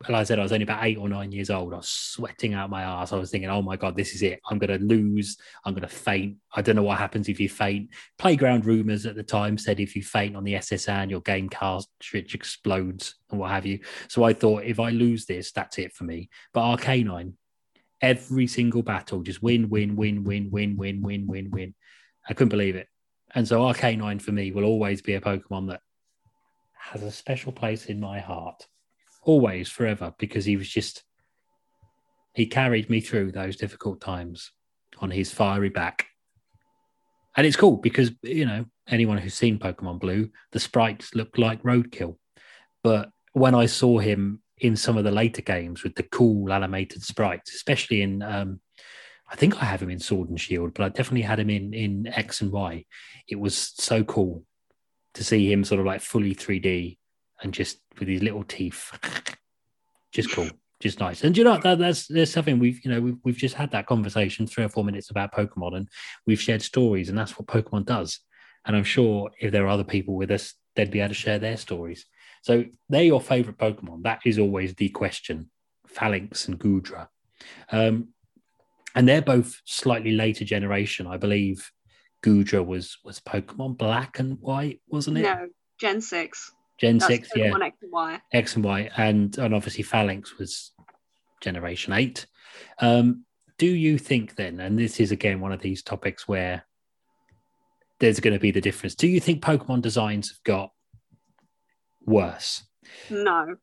[0.03, 1.75] like I said, I was only about eight or nine years old.
[1.75, 3.13] I was sweating out my ass.
[3.13, 4.39] I was thinking, oh my God, this is it.
[4.49, 5.37] I'm going to lose.
[5.65, 6.37] I'm going to faint.
[6.55, 7.91] I don't know what happens if you faint.
[8.17, 11.49] Playground rumors at the time said if you faint on the SS Anne, your game
[11.49, 13.81] cartridge explodes and what have you.
[14.09, 16.29] So I thought, if I lose this, that's it for me.
[16.55, 17.33] But Arcanine,
[18.01, 21.75] every single battle, just win, win, win, win, win, win, win, win, win.
[22.29, 22.89] I couldn't believe it.
[23.35, 25.81] And so Arcanine for me will always be a Pokemon that
[26.79, 28.67] has a special place in my heart
[29.23, 31.05] always forever because he was just
[32.35, 34.53] he carried me through those difficult times
[35.01, 36.07] on his fiery back
[37.37, 41.63] and it's cool because you know anyone who's seen pokemon blue the sprites look like
[41.63, 42.17] roadkill
[42.83, 47.03] but when i saw him in some of the later games with the cool animated
[47.03, 48.61] sprites especially in um,
[49.31, 51.73] i think i have him in sword and shield but i definitely had him in
[51.75, 52.85] in x and y
[53.29, 54.45] it was so cool
[55.15, 56.97] to see him sort of like fully 3d
[57.43, 58.93] and just with his little teeth.
[60.13, 60.49] just cool,
[60.81, 61.23] just nice.
[61.25, 63.87] And you know that that's there's something we've you know we've we've just had that
[63.87, 65.89] conversation three or four minutes about Pokemon, and
[66.27, 68.21] we've shared stories, and that's what Pokemon does.
[68.65, 71.39] And I'm sure if there are other people with us, they'd be able to share
[71.39, 72.07] their stories.
[72.43, 74.03] So they're your favorite Pokemon.
[74.03, 75.51] That is always the question.
[75.89, 77.09] Falinks and Goodra.
[77.73, 78.09] Um,
[78.95, 81.07] and they're both slightly later generation.
[81.07, 81.71] I believe
[82.25, 85.23] Goodra was was Pokemon Black and White, wasn't it?
[85.23, 85.49] No,
[85.79, 86.53] Gen six.
[86.79, 90.73] Gen That's six, yeah, X and Y, X and Y, and and obviously Falinks was
[91.41, 92.27] Generation Eight.
[92.81, 93.25] Um,
[93.59, 96.65] do you think then, and this is again one of these topics where
[97.99, 98.95] there's going to be the difference?
[98.95, 100.71] Do you think Pokemon designs have got
[102.09, 102.65] worse?
[103.11, 103.57] No.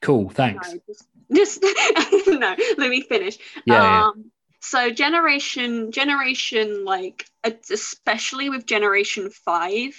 [0.00, 0.30] Cool.
[0.30, 0.72] Thanks.
[0.72, 1.62] No, just, just
[2.26, 2.56] no.
[2.78, 3.38] Let me finish.
[3.66, 4.06] Yeah.
[4.06, 4.22] Um, yeah.
[4.64, 9.94] So generation, generation, like especially with generation five,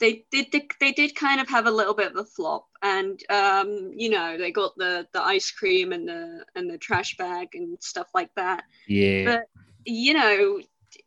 [0.00, 0.46] they did
[0.80, 4.36] they did kind of have a little bit of a flop and um, you know
[4.36, 8.30] they got the the ice cream and the and the trash bag and stuff like
[8.36, 9.44] that yeah but
[9.84, 10.60] you know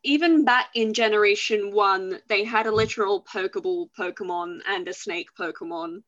[0.08, 6.02] even back in generation one they had a literal pokeball pokemon and a snake pokemon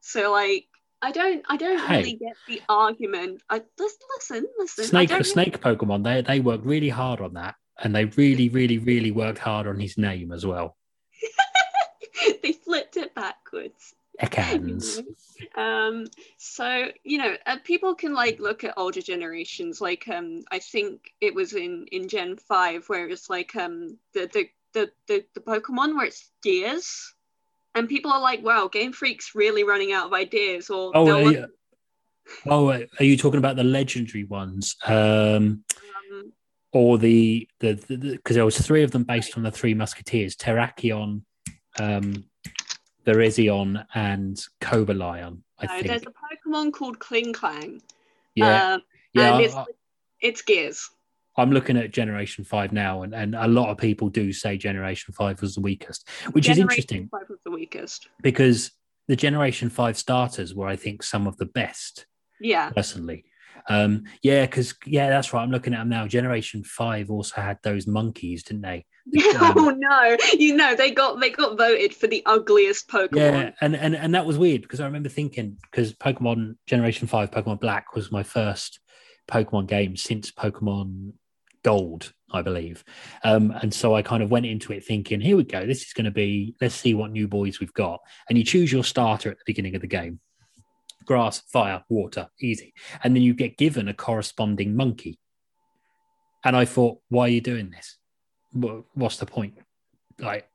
[0.00, 0.66] so like
[1.04, 1.98] I don't I don't hey.
[1.98, 3.42] really get the argument.
[3.50, 4.84] I listen, listen, listen.
[4.84, 7.56] Snake snake Pokemon, they they worked really hard on that.
[7.82, 10.76] And they really, really, really worked hard on his name as well.
[12.42, 13.94] they flipped it backwards.
[14.20, 15.02] Ekans.
[15.56, 16.06] um,
[16.38, 19.80] so you know, uh, people can like look at older generations.
[19.80, 24.28] Like, um, I think it was in in Gen Five where it's like um the
[24.32, 27.14] the the the, the Pokemon where it's gears,
[27.74, 31.30] and people are like, "Wow, Game Freak's really running out of ideas." Or oh, uh,
[31.30, 31.46] yeah.
[32.46, 34.76] oh, are you talking about the legendary ones?
[34.84, 35.64] Um, um
[36.72, 40.36] or the the because the, there was three of them based on the Three Musketeers:
[40.36, 41.22] Terrakion,
[41.78, 42.24] um,
[43.06, 45.40] Virizion and Cobalion.
[45.58, 47.80] I no, think there's a Pokemon called Klinklang.
[48.34, 49.38] Yeah, um, yeah.
[49.38, 49.54] It's,
[50.20, 50.90] it's, Gears.
[51.36, 55.14] I'm looking at Generation Five now, and, and a lot of people do say Generation
[55.14, 57.08] Five was the weakest, which Generation is interesting.
[57.08, 58.72] Five was the weakest because
[59.08, 62.06] the Generation Five starters were, I think, some of the best.
[62.40, 63.24] Yeah, personally.
[63.68, 65.42] Um, yeah, because yeah, that's right.
[65.42, 66.06] I'm looking at them now.
[66.06, 68.86] Generation Five also had those monkeys, didn't they?
[69.16, 70.16] oh no!
[70.32, 73.16] You know they got they got voted for the ugliest Pokemon.
[73.16, 77.30] Yeah, and and and that was weird because I remember thinking because Pokemon Generation Five,
[77.30, 78.80] Pokemon Black was my first
[79.28, 81.12] Pokemon game since Pokemon
[81.62, 82.84] gold, I believe.
[83.24, 85.66] Um, and so I kind of went into it thinking, here we go.
[85.66, 88.00] This is going to be, let's see what new boys we've got.
[88.28, 90.20] And you choose your starter at the beginning of the game
[91.06, 92.72] grass, fire, water, easy.
[93.02, 95.18] And then you get given a corresponding monkey.
[96.44, 97.98] And I thought, why are you doing this?
[98.54, 99.58] What's the point?
[100.18, 100.48] Like,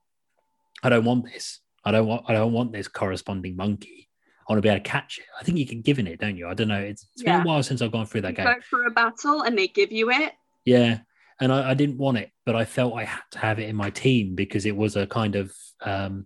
[0.81, 1.59] I don't want this.
[1.83, 2.25] I don't want.
[2.27, 4.09] I don't want this corresponding monkey.
[4.47, 5.25] I want to be able to catch it.
[5.39, 6.47] I think you can give it, don't you?
[6.47, 6.79] I don't know.
[6.79, 7.37] It's, it's yeah.
[7.37, 8.45] been a while since I've gone through that you game.
[8.45, 10.33] Go for a battle and they give you it.
[10.65, 10.99] Yeah,
[11.39, 13.75] and I, I, didn't want it, but I felt I had to have it in
[13.75, 16.25] my team because it was a kind of um,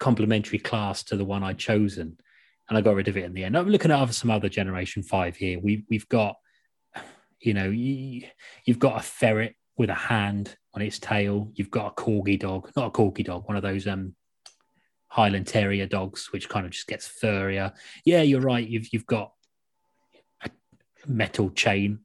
[0.00, 2.18] complementary class to the one I'd chosen,
[2.68, 3.56] and I got rid of it in the end.
[3.56, 5.58] I'm looking at other, some other Generation Five here.
[5.60, 6.36] We we've got,
[7.40, 8.26] you know, you,
[8.64, 11.50] you've got a ferret with a hand on its tail.
[11.54, 14.14] You've got a corgi dog, not a corgi dog, one of those um
[15.08, 17.72] Highland Terrier dogs, which kind of just gets furrier.
[18.04, 18.66] Yeah, you're right.
[18.66, 19.32] You've you've got
[20.44, 20.50] a
[21.06, 22.00] metal chain,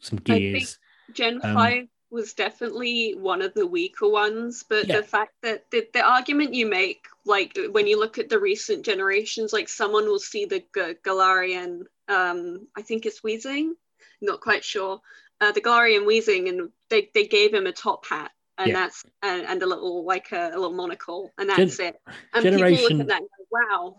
[0.00, 0.78] some gears.
[1.12, 4.96] Gen um, five was definitely one of the weaker ones, but yeah.
[4.96, 8.84] the fact that the, the argument you make, like when you look at the recent
[8.84, 13.72] generations, like someone will see the G- Galarian, um, I think it's Weezing,
[14.22, 15.00] not quite sure,
[15.40, 18.74] uh, the Galarian Weezing, and they, they gave him a top hat and yeah.
[18.74, 22.00] that's and, and, a little like a, a, little monocle and that's Gen- it.
[22.34, 22.76] And generation...
[22.76, 23.96] people look at that and go wow.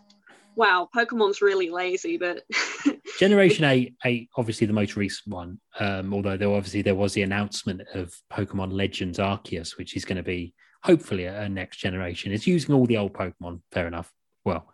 [0.55, 2.43] Wow pokemon's really lazy but
[3.19, 7.21] generation 8 8 obviously the most recent one um, although there obviously there was the
[7.21, 12.31] announcement of pokemon legends arceus which is going to be hopefully a, a next generation.
[12.31, 14.11] It's using all the old pokemon fair enough.
[14.45, 14.67] Well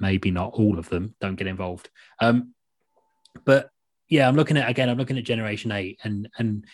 [0.00, 1.90] maybe not all of them don't get involved.
[2.20, 2.54] Um,
[3.44, 3.70] but
[4.10, 6.66] yeah i'm looking at again i'm looking at generation 8 and and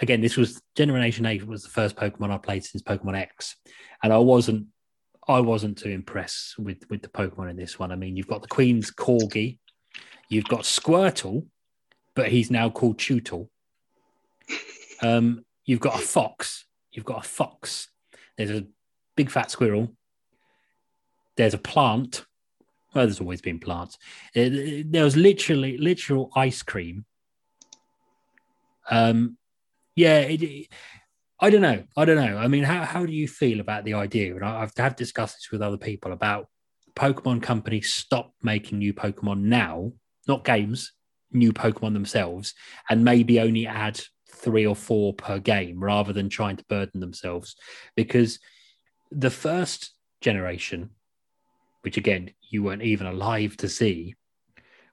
[0.00, 3.56] again, this was Generation Eight was the first Pokemon I played since Pokemon X,
[4.02, 4.66] and I wasn't
[5.26, 7.92] I wasn't too impressed with with the Pokemon in this one.
[7.92, 9.58] I mean, you've got the Queen's Corgi,
[10.28, 11.46] you've got Squirtle,
[12.14, 13.50] but he's now called Chewtle.
[15.02, 16.66] Um, you've got a fox.
[16.92, 17.88] You've got a fox.
[18.36, 18.66] There's a
[19.16, 19.94] big fat squirrel.
[21.36, 22.24] There's a plant.
[22.94, 23.98] Well, there's always been plants.
[24.34, 27.04] There was literally literal ice cream.
[28.90, 29.36] Um,
[29.96, 30.68] yeah, it, it,
[31.40, 31.84] I don't know.
[31.96, 32.36] I don't know.
[32.38, 34.34] I mean, how, how do you feel about the idea?
[34.34, 36.46] And I, I've have discussed this with other people about
[36.94, 39.92] Pokemon companies stop making new Pokemon now,
[40.28, 40.92] not games,
[41.32, 42.54] new Pokemon themselves,
[42.88, 47.56] and maybe only add three or four per game rather than trying to burden themselves.
[47.96, 48.38] Because
[49.10, 50.90] the first generation,
[51.82, 54.14] which again, you weren't even alive to see,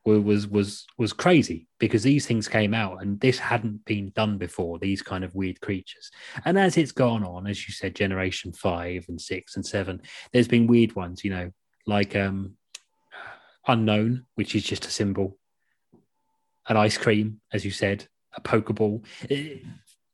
[0.04, 4.80] was was was crazy because these things came out and this hadn't been done before
[4.80, 6.10] these kind of weird creatures.
[6.46, 10.02] And as it's gone on as you said generation 5 and 6 and 7
[10.34, 11.52] there's been weird ones you know
[11.86, 12.54] like um
[13.68, 15.38] Unown which is just a symbol
[16.68, 19.04] an ice cream as you said a pokeball.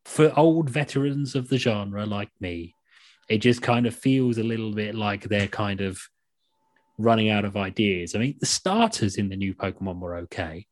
[0.04, 2.74] For old veterans of the genre like me
[3.30, 6.00] it just kind of feels a little bit like they're kind of
[6.98, 8.16] running out of ideas.
[8.16, 10.66] I mean, the starters in the new Pokemon were okay.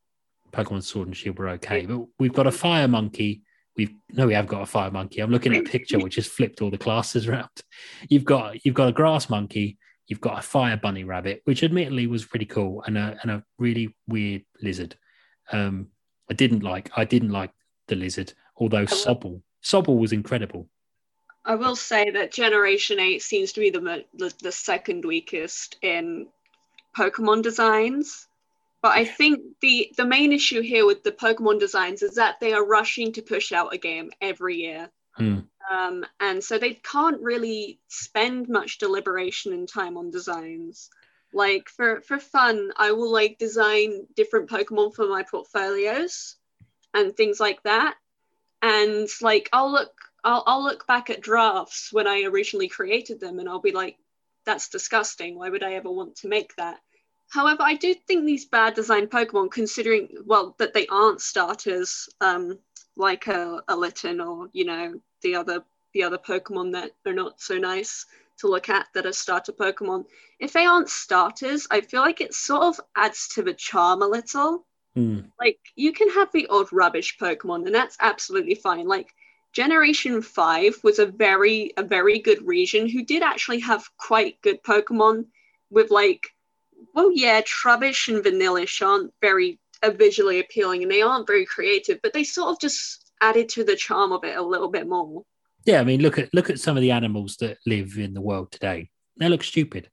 [0.51, 3.43] Pokemon Sword and Shield were okay, but we've got a fire monkey.
[3.75, 5.19] We've no, we have got a fire monkey.
[5.19, 7.49] I'm looking at a picture which has flipped all the classes around.
[8.09, 9.77] You've got you've got a grass monkey.
[10.07, 13.43] You've got a fire bunny rabbit, which admittedly was pretty cool, and a and a
[13.59, 14.95] really weird lizard.
[15.51, 15.87] Um,
[16.29, 17.51] I didn't like I didn't like
[17.87, 20.69] the lizard, although Sobble Sobble was incredible.
[21.45, 26.27] I will say that Generation 8 seems to be the, the, the second weakest in
[26.97, 28.27] Pokemon designs.
[28.81, 32.53] But I think the, the main issue here with the Pokemon designs is that they
[32.53, 34.89] are rushing to push out a game every year.
[35.13, 35.39] Hmm.
[35.71, 40.89] Um, and so they can't really spend much deliberation and time on designs.
[41.33, 46.35] Like for, for fun, I will like design different Pokemon for my portfolios
[46.93, 47.95] and things like that.
[48.61, 49.93] And like I'll look
[50.25, 53.97] I'll, I'll look back at drafts when I originally created them and I'll be like,
[54.45, 55.37] that's disgusting.
[55.37, 56.79] Why would I ever want to make that?
[57.29, 62.59] However, I do think these bad design Pokemon, considering, well, that they aren't starters, um,
[62.97, 67.39] like a, a Litten or, you know, the other the other Pokemon that are not
[67.39, 68.05] so nice
[68.37, 70.05] to look at that are starter Pokemon.
[70.39, 74.07] If they aren't starters, I feel like it sort of adds to the charm a
[74.07, 74.65] little.
[74.97, 75.31] Mm.
[75.39, 78.87] Like you can have the odd rubbish Pokemon, and that's absolutely fine.
[78.87, 79.13] Like
[79.55, 84.61] Generation 5 was a very a very good region who did actually have quite good
[84.63, 85.25] Pokemon
[85.69, 86.27] with like
[86.93, 91.99] well yeah, Trubbish and Vanillish aren't very uh, visually appealing and they aren't very creative,
[92.03, 95.23] but they sort of just added to the charm of it a little bit more.
[95.65, 98.21] Yeah, I mean look at look at some of the animals that live in the
[98.21, 98.89] world today.
[99.17, 99.89] They look stupid.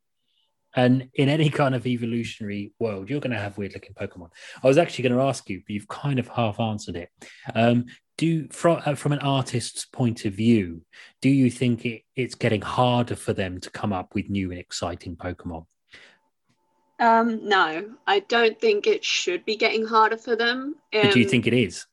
[0.74, 4.30] And in any kind of evolutionary world, you're going to have weird looking Pokemon.
[4.62, 7.10] I was actually going to ask you, but you've kind of half answered it.
[7.54, 7.84] Um,
[8.16, 10.82] do from uh, from an artist's point of view,
[11.20, 14.60] do you think it, it's getting harder for them to come up with new and
[14.60, 15.66] exciting Pokemon?
[16.98, 20.76] Um, no, I don't think it should be getting harder for them.
[20.94, 21.86] Um, but do you think it is?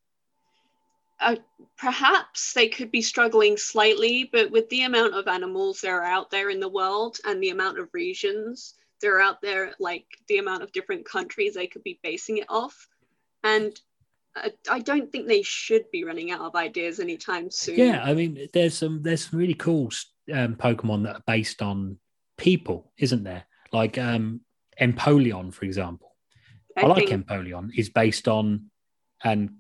[1.20, 1.36] Uh,
[1.78, 6.30] perhaps they could be struggling slightly, but with the amount of animals that are out
[6.30, 10.38] there in the world and the amount of regions that are out there, like the
[10.38, 12.88] amount of different countries they could be basing it off,
[13.44, 13.80] and
[14.36, 17.78] I, I don't think they should be running out of ideas anytime soon.
[17.78, 19.90] Yeah, I mean, there's some there's some really cool
[20.34, 21.98] um, Pokemon that are based on
[22.38, 23.46] people, isn't there?
[23.72, 24.42] Like um,
[24.80, 26.16] Empoleon, for example.
[26.78, 27.28] I, I like think...
[27.28, 27.70] Empoleon.
[27.76, 28.70] is based on,
[29.24, 29.52] and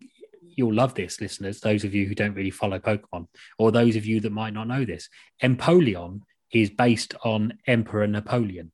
[0.42, 1.60] you'll love this, listeners.
[1.60, 4.68] Those of you who don't really follow Pokemon, or those of you that might not
[4.68, 5.10] know this,
[5.44, 8.72] Empoleon is based on Emperor Napoleon,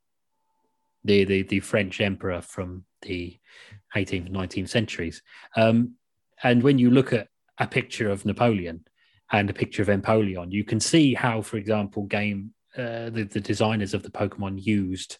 [1.05, 3.37] the the, the French emperor from the
[3.95, 5.21] 18th 19th centuries.
[5.55, 5.93] Um,
[6.43, 8.83] and when you look at a picture of Napoleon
[9.31, 13.39] and a picture of Empoleon, you can see how, for example, game uh, the, the
[13.39, 15.17] designers of the Pokemon used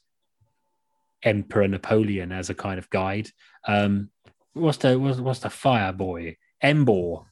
[1.23, 3.29] Emperor Napoleon as a kind of guide.
[3.65, 4.09] Um,
[4.53, 6.37] what's the what's, what's the fire boy?
[6.61, 7.25] Emboar.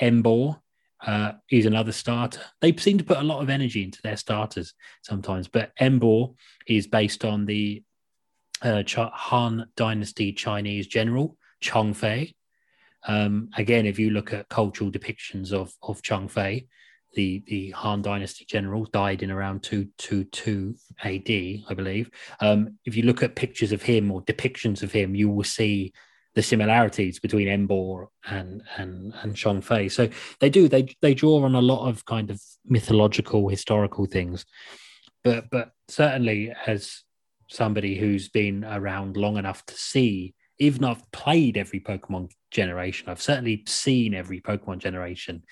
[0.00, 0.61] Emboar
[1.06, 2.40] uh, is another starter.
[2.60, 6.34] They seem to put a lot of energy into their starters sometimes, but Emboar
[6.66, 7.82] is based on the
[8.62, 12.34] uh, Han Dynasty Chinese general Chong Fei.
[13.06, 16.66] Um, again, if you look at cultural depictions of of Chong Fei,
[17.14, 22.10] the the Han Dynasty general died in around 222 AD, I believe.
[22.40, 25.92] Um, if you look at pictures of him or depictions of him, you will see
[26.34, 29.88] the similarities between Emboar and and and Chong Fei.
[29.88, 30.08] So
[30.40, 34.44] they do they they draw on a lot of kind of mythological historical things,
[35.24, 37.02] but but certainly as
[37.48, 43.22] somebody who's been around long enough to see, even I've played every Pokemon generation, I've
[43.22, 45.42] certainly seen every Pokemon generation.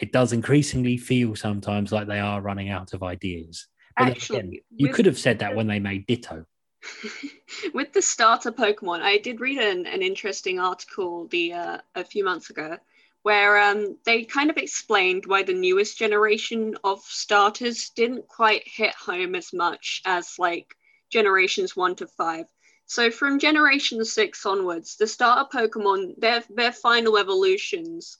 [0.00, 3.66] It does increasingly feel sometimes like they are running out of ideas.
[3.96, 6.46] But Actually, again, you could have said that when they made Ditto.
[7.74, 12.24] with the starter Pokemon, I did read an, an interesting article the uh, a few
[12.24, 12.78] months ago
[13.22, 18.94] where um, they kind of explained why the newest generation of starters didn't quite hit
[18.94, 20.74] home as much as like
[21.10, 22.46] generations one to five.
[22.86, 28.18] So from generation six onwards, the starter Pokemon, their their final evolutions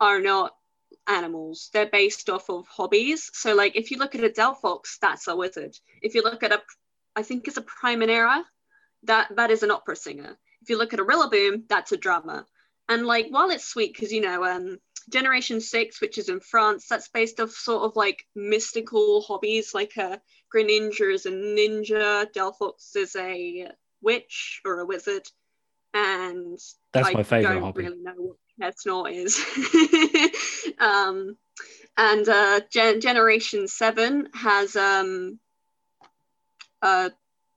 [0.00, 0.52] are not
[1.06, 1.70] animals.
[1.72, 3.30] They're based off of hobbies.
[3.32, 5.76] So like if you look at a Delphox, that's a wizard.
[6.02, 6.60] If you look at a
[7.16, 8.42] I think it's a Primarina,
[9.04, 10.38] that that is an opera singer.
[10.62, 12.46] If you look at a Rillaboom, that's a drummer.
[12.88, 14.78] And like while it's sweet because you know um
[15.10, 19.92] Generation Six, which is in France, that's based off sort of like mystical hobbies, like
[19.96, 20.16] a uh,
[20.54, 23.68] Greninja is a ninja, Delphox is a
[24.02, 25.22] witch or a wizard,
[25.94, 26.58] and
[26.92, 27.84] that's I my favorite don't hobby.
[27.84, 30.74] Really know what Chesnaught is.
[30.78, 31.36] um,
[31.96, 35.38] and uh, Gen- Generation Seven has um,
[36.82, 37.10] uh,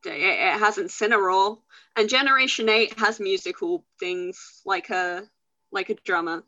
[0.05, 1.59] it, it has Incineroar,
[1.95, 5.23] and Generation Eight has musical things like a
[5.71, 6.43] like a drummer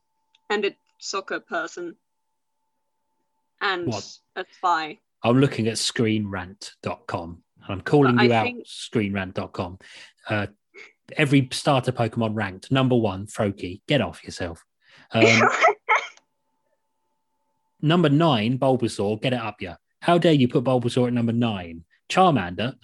[0.50, 1.96] and a soccer person
[3.62, 4.18] and what?
[4.36, 5.00] a spy.
[5.24, 8.68] I'm looking at screenrant.com and I'm calling you I out think...
[8.68, 9.80] screenrant.com.
[10.30, 10.48] Uh,
[11.18, 13.82] every starter Pokemon ranked number one, Froakie.
[13.88, 14.64] Get off yourself.
[15.12, 15.26] Um,
[17.82, 19.22] number nine, Bulbasaur.
[19.22, 19.76] Get it up, yeah.
[20.02, 21.84] How dare you put Bulbasaur at number nine?
[22.10, 22.76] Charmander,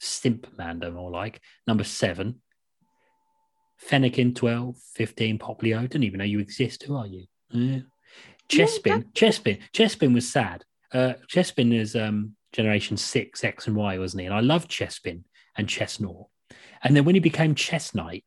[0.00, 2.40] Stimpmander, more like number seven.
[3.88, 5.80] Fennekin 12, 15, Popplio.
[5.82, 6.82] Didn't even know you exist.
[6.82, 7.24] Who are you?
[7.50, 7.80] Yeah.
[8.48, 10.64] Chespin, Chespin, Chespin was sad.
[10.92, 14.26] Uh, Chespin is um, generation six, X and Y, wasn't he?
[14.26, 15.22] And I loved Chespin
[15.56, 16.26] and Chesnaught.
[16.82, 18.24] And then when he became Chesnite,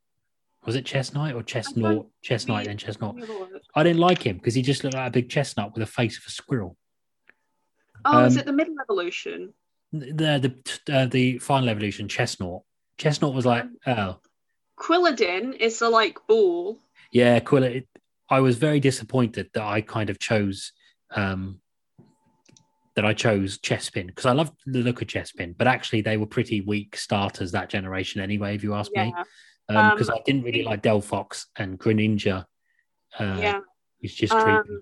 [0.66, 2.08] was it Chesnite or Chesnaught?
[2.26, 3.22] Chesnite and Chesnaught.
[3.76, 6.18] I didn't like him because he just looked like a big chestnut with a face
[6.18, 6.78] of a squirrel.
[8.06, 9.54] Oh, um, is it the middle evolution?
[9.94, 12.64] The the uh, the final evolution, Chesnaught.
[12.98, 14.18] Chesnaught was like, oh.
[14.80, 16.80] Quilladin is the like ball.
[17.12, 17.86] Yeah, Quilladin.
[18.30, 20.72] I was very disappointed that I kind of chose
[21.12, 21.60] um,
[22.96, 26.26] that I chose Chespin because I loved the look of Chespin, but actually they were
[26.26, 29.06] pretty weak starters that generation anyway, if you ask yeah.
[29.06, 29.14] me.
[29.68, 32.46] Because um, um, I didn't really like Delphox and Greninja.
[33.18, 33.60] Uh, yeah,
[34.02, 34.80] it's just creepy.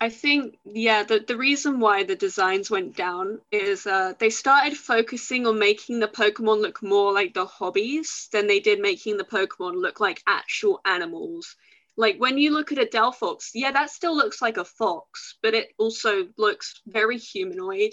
[0.00, 4.76] I think yeah, the, the reason why the designs went down is uh, they started
[4.76, 9.24] focusing on making the Pokemon look more like the hobbies than they did making the
[9.24, 11.56] Pokemon look like actual animals.
[11.96, 15.54] Like when you look at a Delphox, yeah, that still looks like a fox, but
[15.54, 17.92] it also looks very humanoid.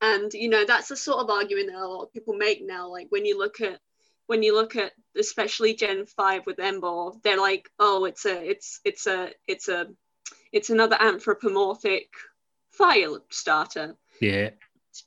[0.00, 2.90] And you know, that's the sort of argument that a lot of people make now.
[2.90, 3.78] Like when you look at
[4.26, 8.80] when you look at especially Gen 5 with Emboar, they're like, oh, it's a it's
[8.84, 9.86] it's a it's a
[10.52, 12.08] it's another anthropomorphic
[12.70, 13.96] fire starter.
[14.20, 14.50] Yeah.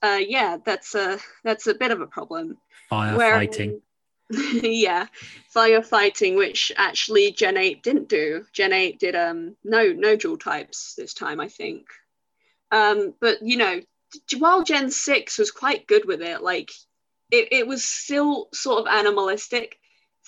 [0.01, 2.57] Uh, yeah, that's a that's a bit of a problem.
[2.91, 3.81] Firefighting.
[4.31, 5.07] yeah,
[5.55, 8.45] firefighting, which actually Gen 8 didn't do.
[8.53, 11.87] Gen 8 did um no no dual types this time, I think.
[12.71, 13.81] Um, but you know,
[14.37, 16.71] while Gen 6 was quite good with it, like
[17.31, 19.79] it, it was still sort of animalistic.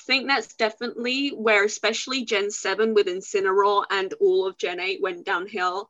[0.05, 5.25] Think that's definitely where especially Gen 7 with Incineroar and all of Gen 8 went
[5.25, 5.89] downhill.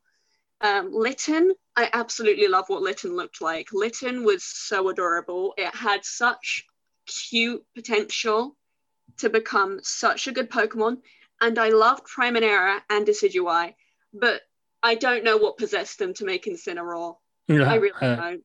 [0.61, 3.69] Um, Litten, I absolutely love what Litten looked like.
[3.73, 5.53] Litten was so adorable.
[5.57, 6.65] It had such
[7.07, 8.55] cute potential
[9.17, 10.97] to become such a good Pokemon.
[11.41, 13.73] And I loved Primarina and Decidueye,
[14.13, 14.41] but
[14.83, 17.15] I don't know what possessed them to make Incineroar.
[17.49, 18.43] I really uh, don't.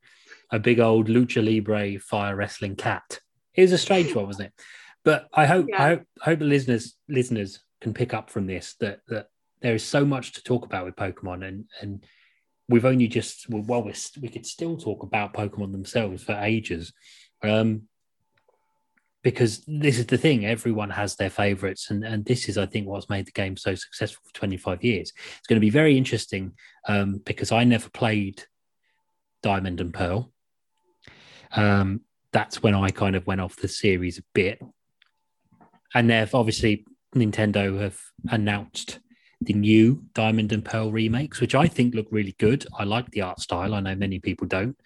[0.51, 3.21] A big old lucha libre fire wrestling cat.
[3.55, 4.65] It was a strange one, wasn't it?
[5.07, 5.83] But I hope yeah.
[5.83, 9.29] I hope I hope the listeners listeners can pick up from this that that
[9.63, 12.05] there is so much to talk about with Pokemon, and and
[12.69, 16.93] we've only just well, we we could still talk about Pokemon themselves for ages.
[17.43, 17.83] Um,
[19.23, 22.87] because this is the thing everyone has their favorites and, and this is i think
[22.87, 26.53] what's made the game so successful for 25 years it's going to be very interesting
[26.87, 28.45] um, because i never played
[29.43, 30.33] diamond and pearl
[31.51, 32.03] um,
[32.33, 34.61] that's when i kind of went off the series a bit
[35.97, 36.85] and they've obviously
[37.15, 37.99] nintendo have
[38.31, 39.01] announced
[39.41, 43.21] the new diamond and pearl remakes which i think look really good i like the
[43.21, 44.77] art style i know many people don't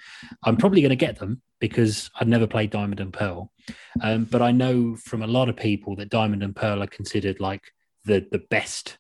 [0.45, 3.53] i'm probably going to get them because I've never played Diamond and Pearl.
[4.01, 7.39] Um, but I know from a lot of people that Diamond and Pearl are considered
[7.39, 7.63] like
[8.05, 8.99] the the best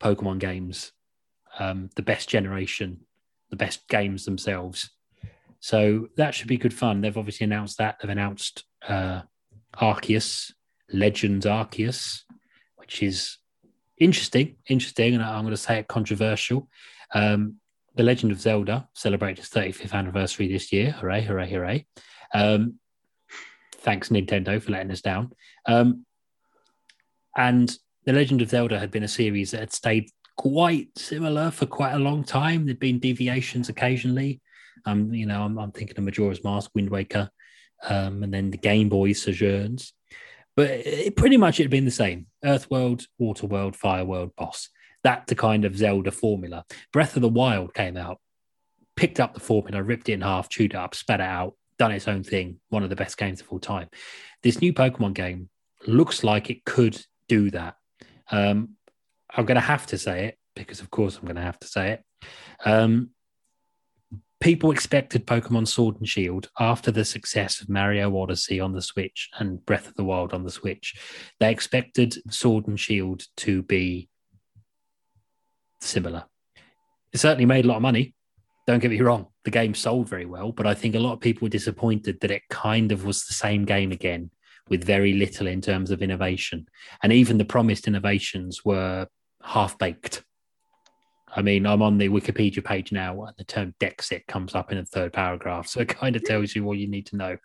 [0.00, 0.92] Pokemon games,
[1.58, 3.00] um, the best generation,
[3.50, 4.90] the best games themselves.
[5.60, 7.00] So that should be good fun.
[7.00, 7.96] They've obviously announced that.
[8.00, 9.22] They've announced uh,
[9.76, 10.52] Arceus,
[10.92, 12.22] Legends Arceus,
[12.76, 13.38] which is
[13.98, 16.68] interesting, interesting, and I'm going to say it controversial.
[17.14, 17.56] Um,
[17.94, 20.92] the Legend of Zelda celebrated its 35th anniversary this year.
[20.92, 21.86] Hooray, hooray, hooray.
[22.32, 22.74] Um,
[23.76, 25.32] thanks, Nintendo, for letting us down.
[25.66, 26.04] Um,
[27.36, 27.74] and
[28.04, 31.92] The Legend of Zelda had been a series that had stayed quite similar for quite
[31.94, 32.64] a long time.
[32.64, 34.40] There'd been deviations occasionally.
[34.86, 37.28] Um, you know, I'm, I'm thinking of Majora's Mask, Wind Waker,
[37.88, 39.92] um, and then the Game Boy Sojourns.
[40.58, 44.34] But it, pretty much it had been the same Earth World, Water World, Fire World,
[44.34, 44.70] Boss
[45.04, 46.64] that the kind of Zelda formula.
[46.92, 48.18] Breath of the Wild came out,
[48.96, 51.92] picked up the formula, ripped it in half, chewed it up, spat it out, done
[51.92, 52.58] its own thing.
[52.70, 53.86] One of the best games of all time.
[54.42, 55.48] This new Pokemon game
[55.86, 57.76] looks like it could do that.
[58.32, 58.70] Um,
[59.30, 61.68] I'm going to have to say it because, of course, I'm going to have to
[61.68, 62.04] say it.
[62.64, 63.10] Um,
[64.40, 69.28] people expected Pokemon Sword and Shield after the success of Mario Odyssey on the Switch
[69.38, 70.94] and Breath of the Wild on the Switch.
[71.40, 74.08] They expected Sword and Shield to be
[75.80, 76.24] similar.
[77.12, 78.14] It certainly made a lot of money.
[78.66, 81.20] Don't get me wrong, the game sold very well, but I think a lot of
[81.20, 84.30] people were disappointed that it kind of was the same game again
[84.68, 86.66] with very little in terms of innovation.
[87.02, 89.06] And even the promised innovations were
[89.42, 90.22] half baked.
[91.34, 94.78] I mean, I'm on the Wikipedia page now, and the term Dexit comes up in
[94.78, 95.66] the third paragraph.
[95.66, 97.36] So it kind of tells you what you need to know.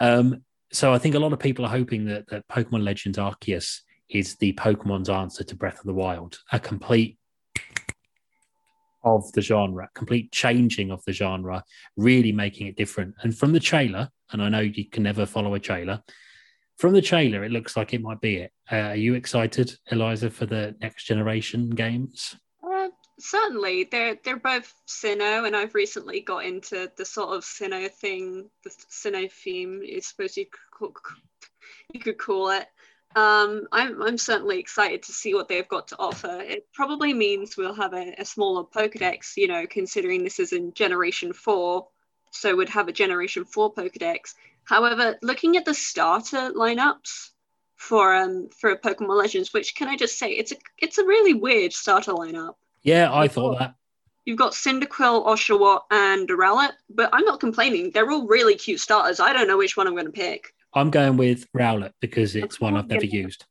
[0.00, 3.80] Um, so I think a lot of people are hoping that, that Pokemon Legends Arceus
[4.08, 7.18] is the Pokemon's answer to Breath of the Wild, a complete
[9.04, 11.62] of the genre, complete changing of the genre,
[11.96, 13.14] really making it different.
[13.22, 16.02] And from the trailer, and I know you can never follow a trailer,
[16.78, 18.52] from the trailer, it looks like it might be it.
[18.70, 22.34] Uh, are you excited, Eliza, for the next generation games?
[23.18, 28.50] Certainly, they're they're both Sinnoh, and I've recently got into the sort of Sinnoh thing,
[28.64, 29.82] the Sinnoh theme.
[29.82, 30.90] Is supposed you could,
[31.92, 32.66] you could call it.
[33.16, 36.40] Um, I'm, I'm certainly excited to see what they've got to offer.
[36.40, 40.72] It probably means we'll have a, a smaller Pokedex, you know, considering this is in
[40.72, 41.86] Generation 4,
[42.32, 44.34] so we'd have a Generation 4 Pokedex.
[44.64, 47.30] However, looking at the starter lineups
[47.76, 51.34] for um for Pokemon Legends, which can I just say it's a it's a really
[51.34, 52.54] weird starter lineup.
[52.84, 53.74] Yeah, I you've thought got, that.
[54.24, 57.90] You've got Cyndaquil, Oshawott, and Rowlet, but I'm not complaining.
[57.92, 59.20] They're all really cute starters.
[59.20, 60.54] I don't know which one I'm going to pick.
[60.74, 63.44] I'm going with Rowlet because it's one I've never used.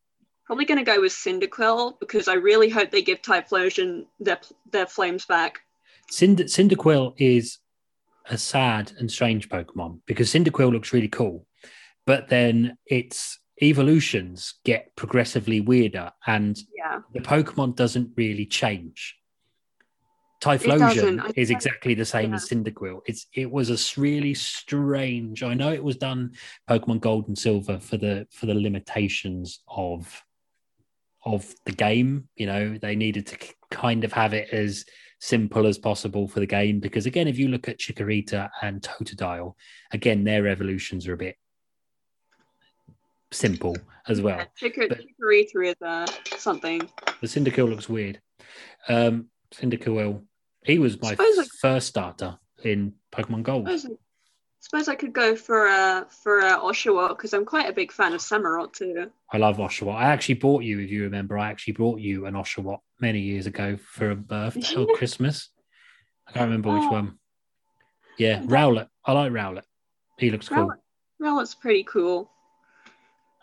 [0.45, 4.39] Probably going to go with Cyndaquil because I really hope they give Typhlosion their
[4.71, 5.59] their flames back.
[6.11, 7.59] Cind- Cyndaquil is
[8.29, 11.45] a sad and strange Pokemon because Cyndaquil looks really cool,
[12.05, 16.99] but then its evolutions get progressively weirder and yeah.
[17.13, 19.15] the Pokemon doesn't really change.
[20.43, 22.35] Typhlosion is exactly the same yeah.
[22.35, 22.99] as Cyndaquil.
[23.05, 25.41] It's it was a really strange.
[25.41, 26.33] I know it was done
[26.69, 30.21] Pokemon Gold and Silver for the for the limitations of
[31.23, 32.27] of the game.
[32.35, 33.37] You know, they needed to
[33.71, 34.85] kind of have it as
[35.19, 39.53] simple as possible for the game because again, if you look at Chikorita and Totodile,
[39.93, 41.37] again, their evolutions are a bit
[43.31, 43.77] simple
[44.09, 44.39] as well.
[44.39, 46.05] Yeah, Chikor- but, Chikorita is uh,
[46.37, 46.81] something.
[47.21, 48.19] The Cyndaquil looks weird.
[48.89, 50.21] Um, Cyndaquil,
[50.65, 51.15] he was my
[51.61, 53.69] first starter in Pokemon Gold.
[53.69, 53.77] I
[54.59, 57.91] suppose, I could go for a for uh, a Oshawott because I'm quite a big
[57.91, 59.11] fan of Samurott too.
[59.31, 59.95] I love Oshawott.
[59.95, 63.45] I actually bought you, if you remember, I actually brought you an Oshawott many years
[63.45, 65.49] ago for a birthday or Christmas.
[66.27, 66.79] I can't remember oh.
[66.79, 67.19] which one.
[68.17, 68.87] Yeah, Rowlet.
[69.05, 69.63] I like Rowlet.
[70.17, 70.77] He looks Rowlet.
[71.19, 71.31] cool.
[71.41, 72.29] Rowlet's pretty cool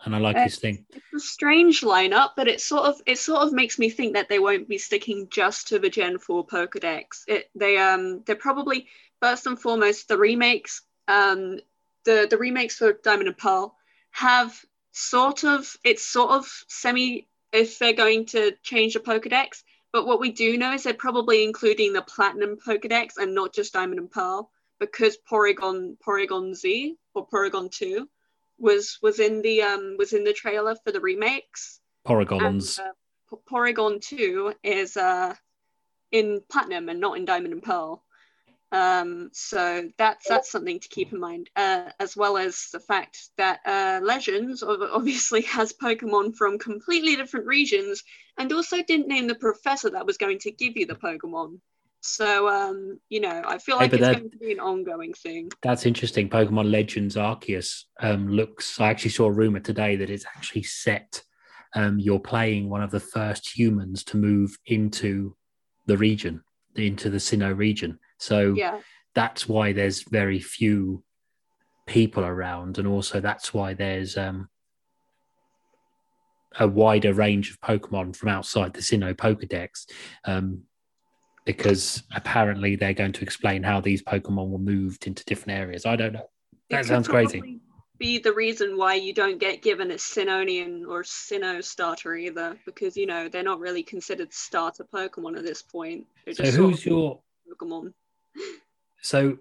[0.03, 0.85] and I like his thing.
[0.91, 4.29] It's a strange lineup, but it sort of it sort of makes me think that
[4.29, 7.23] they won't be sticking just to the Gen 4 Pokedex.
[7.27, 8.87] It they um they're probably
[9.19, 11.59] first and foremost the remakes um
[12.05, 13.75] the the remakes for Diamond and Pearl
[14.11, 14.59] have
[14.91, 19.63] sort of it's sort of semi if they're going to change the Pokedex.
[19.93, 23.73] But what we do know is they're probably including the Platinum Pokedex and not just
[23.73, 24.49] Diamond and Pearl
[24.79, 28.07] because Porygon Porygon Z or Porygon 2
[28.61, 31.79] was was in the um was in the trailer for the remakes.
[32.07, 32.79] Porygons.
[32.79, 35.35] And, uh, Porygon Two is uh
[36.11, 38.03] in platinum and not in diamond and pearl.
[38.73, 43.17] Um, so that's that's something to keep in mind, uh, as well as the fact
[43.37, 48.03] that uh, Legends obviously has Pokemon from completely different regions,
[48.37, 51.59] and also didn't name the professor that was going to give you the Pokemon.
[52.01, 55.13] So, um, you know, I feel like hey, it's that, going to be an ongoing
[55.13, 55.51] thing.
[55.61, 56.29] That's interesting.
[56.29, 58.79] Pokemon Legends Arceus um, looks.
[58.79, 61.21] I actually saw a rumor today that it's actually set.
[61.75, 65.35] Um, you're playing one of the first humans to move into
[65.85, 66.43] the region,
[66.75, 67.99] into the Sinnoh region.
[68.17, 68.79] So yeah.
[69.13, 71.03] that's why there's very few
[71.85, 74.49] people around, and also that's why there's um,
[76.59, 79.85] a wider range of Pokemon from outside the Sinnoh Pokedex.
[80.25, 80.63] Um,
[81.45, 85.85] because apparently they're going to explain how these Pokemon were moved into different areas.
[85.85, 86.29] I don't know.
[86.69, 87.59] That sounds crazy.
[87.97, 92.97] Be the reason why you don't get given a Sinonian or Sinnoh starter either, because
[92.97, 96.07] you know they're not really considered starter Pokemon at this point.
[96.31, 97.93] So who's your Pokemon?
[99.01, 99.37] So,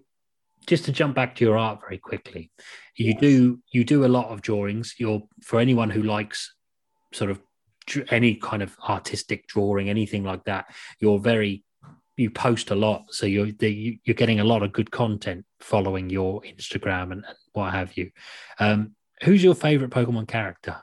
[0.66, 2.51] just to jump back to your art very quickly,
[2.96, 3.20] you yes.
[3.20, 4.94] do you do a lot of drawings.
[4.98, 6.55] You're for anyone who likes
[7.12, 7.40] sort of
[8.11, 10.66] any kind of artistic drawing, anything like that.
[11.01, 11.64] You're very
[12.20, 16.42] you post a lot, so you're you're getting a lot of good content following your
[16.42, 18.10] Instagram and, what have you.
[18.60, 18.94] Um,
[19.24, 20.76] who's your favorite Pokemon character?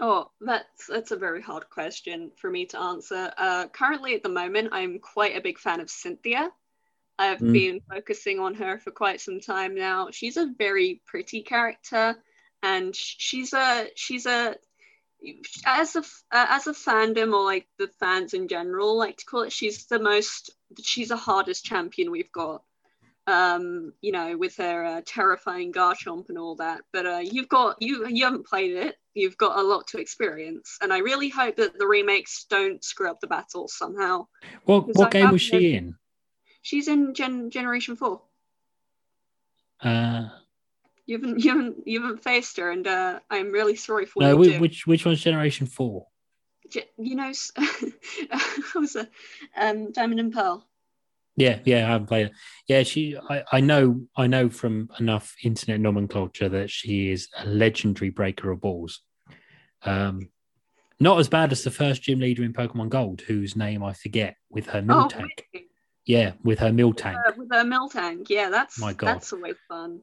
[0.00, 3.30] Oh, that's that's a very hard question for me to answer.
[3.36, 6.50] Uh, currently, at the moment, I'm quite a big fan of Cynthia.
[7.18, 7.52] I've mm.
[7.52, 10.08] been focusing on her for quite some time now.
[10.10, 12.16] She's a very pretty character,
[12.62, 14.56] and she's a she's a
[15.66, 16.00] as a
[16.32, 19.86] uh, as a fandom or like the fans in general like to call it she's
[19.86, 20.50] the most
[20.82, 22.62] she's the hardest champion we've got
[23.26, 26.80] um you know with her uh, terrifying garchomp and all that.
[26.92, 28.96] But uh you've got you you haven't played it.
[29.14, 30.78] You've got a lot to experience.
[30.80, 34.26] And i really hope that the remakes don't screw up the battle somehow.
[34.66, 35.96] Well what I game was she in?
[36.62, 38.20] She's in gen generation 4
[39.82, 40.28] uh
[41.10, 44.40] you haven't you haven't you haven't faced her, and uh, I'm really sorry for no,
[44.42, 44.60] you.
[44.60, 46.06] Which which one's Generation Four?
[46.98, 47.28] You know,
[48.74, 49.08] was a
[49.56, 50.66] um, Diamond and Pearl.
[51.36, 52.32] Yeah, yeah, I haven't played it.
[52.66, 53.16] Yeah, she.
[53.16, 54.02] I, I know.
[54.16, 59.00] I know from enough internet nomenclature that she is a legendary breaker of balls.
[59.82, 60.28] Um,
[60.98, 64.36] not as bad as the first gym leader in Pokemon Gold, whose name I forget,
[64.50, 65.46] with her mill oh, tank.
[65.54, 65.66] Really?
[66.04, 66.72] Yeah, with her.
[66.72, 68.28] With her, with her Miltank.
[68.28, 69.06] Yeah, that's my god.
[69.06, 70.02] That's always fun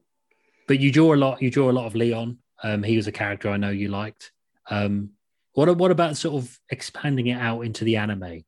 [0.68, 1.42] but you draw a lot.
[1.42, 2.38] You draw a lot of Leon.
[2.62, 4.30] Um, he was a character I know you liked.
[4.70, 5.10] Um,
[5.52, 8.44] what what about sort of expanding it out into the anime?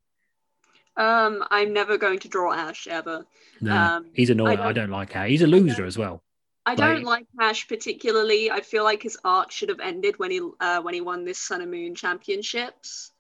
[0.97, 3.25] Um, I'm never going to draw Ash ever.
[3.61, 4.53] No, um, he's annoying.
[4.53, 5.29] I don't, I don't like Ash.
[5.29, 6.23] He's a loser as well.
[6.67, 8.51] I don't like, like Ash particularly.
[8.51, 11.39] I feel like his arc should have ended when he uh, when he won this
[11.39, 13.13] Sun and Moon championships.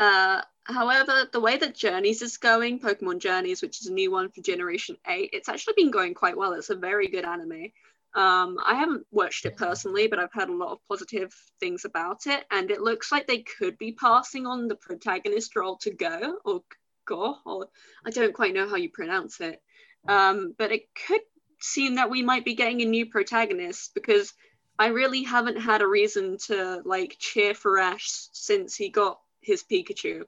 [0.00, 4.30] Uh, however, the way that Journeys is going, Pokemon Journeys, which is a new one
[4.30, 6.52] for Generation 8, it's actually been going quite well.
[6.52, 7.72] It's a very good anime.
[8.18, 12.26] Um, I haven't watched it personally, but I've heard a lot of positive things about
[12.26, 16.36] it, and it looks like they could be passing on the protagonist role to Go
[16.44, 16.62] or
[17.06, 17.68] Go, or
[18.04, 19.62] I don't quite know how you pronounce it.
[20.08, 21.20] Um, but it could
[21.60, 24.34] seem that we might be getting a new protagonist because
[24.80, 29.62] I really haven't had a reason to like cheer for Ash since he got his
[29.62, 30.24] Pikachu.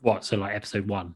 [0.00, 0.24] What?
[0.24, 1.14] So like episode one.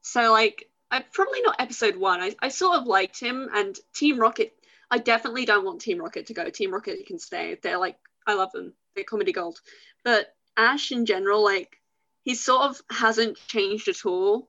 [0.00, 2.20] So like I probably not episode one.
[2.20, 4.54] I, I sort of liked him and Team Rocket.
[4.90, 6.48] I definitely don't want Team Rocket to go.
[6.50, 7.58] Team Rocket can stay.
[7.62, 8.74] They're like I love them.
[8.94, 9.60] They're comedy gold.
[10.04, 11.80] But Ash in general, like
[12.22, 14.48] he sort of hasn't changed at all.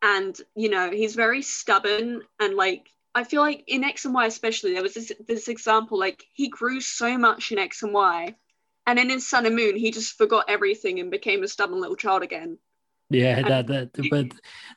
[0.00, 4.26] And, you know, he's very stubborn and like I feel like in X and Y
[4.26, 8.34] especially, there was this this example, like he grew so much in X and Y.
[8.86, 11.96] And then in Sun and Moon, he just forgot everything and became a stubborn little
[11.96, 12.58] child again.
[13.14, 14.26] Yeah, that, that but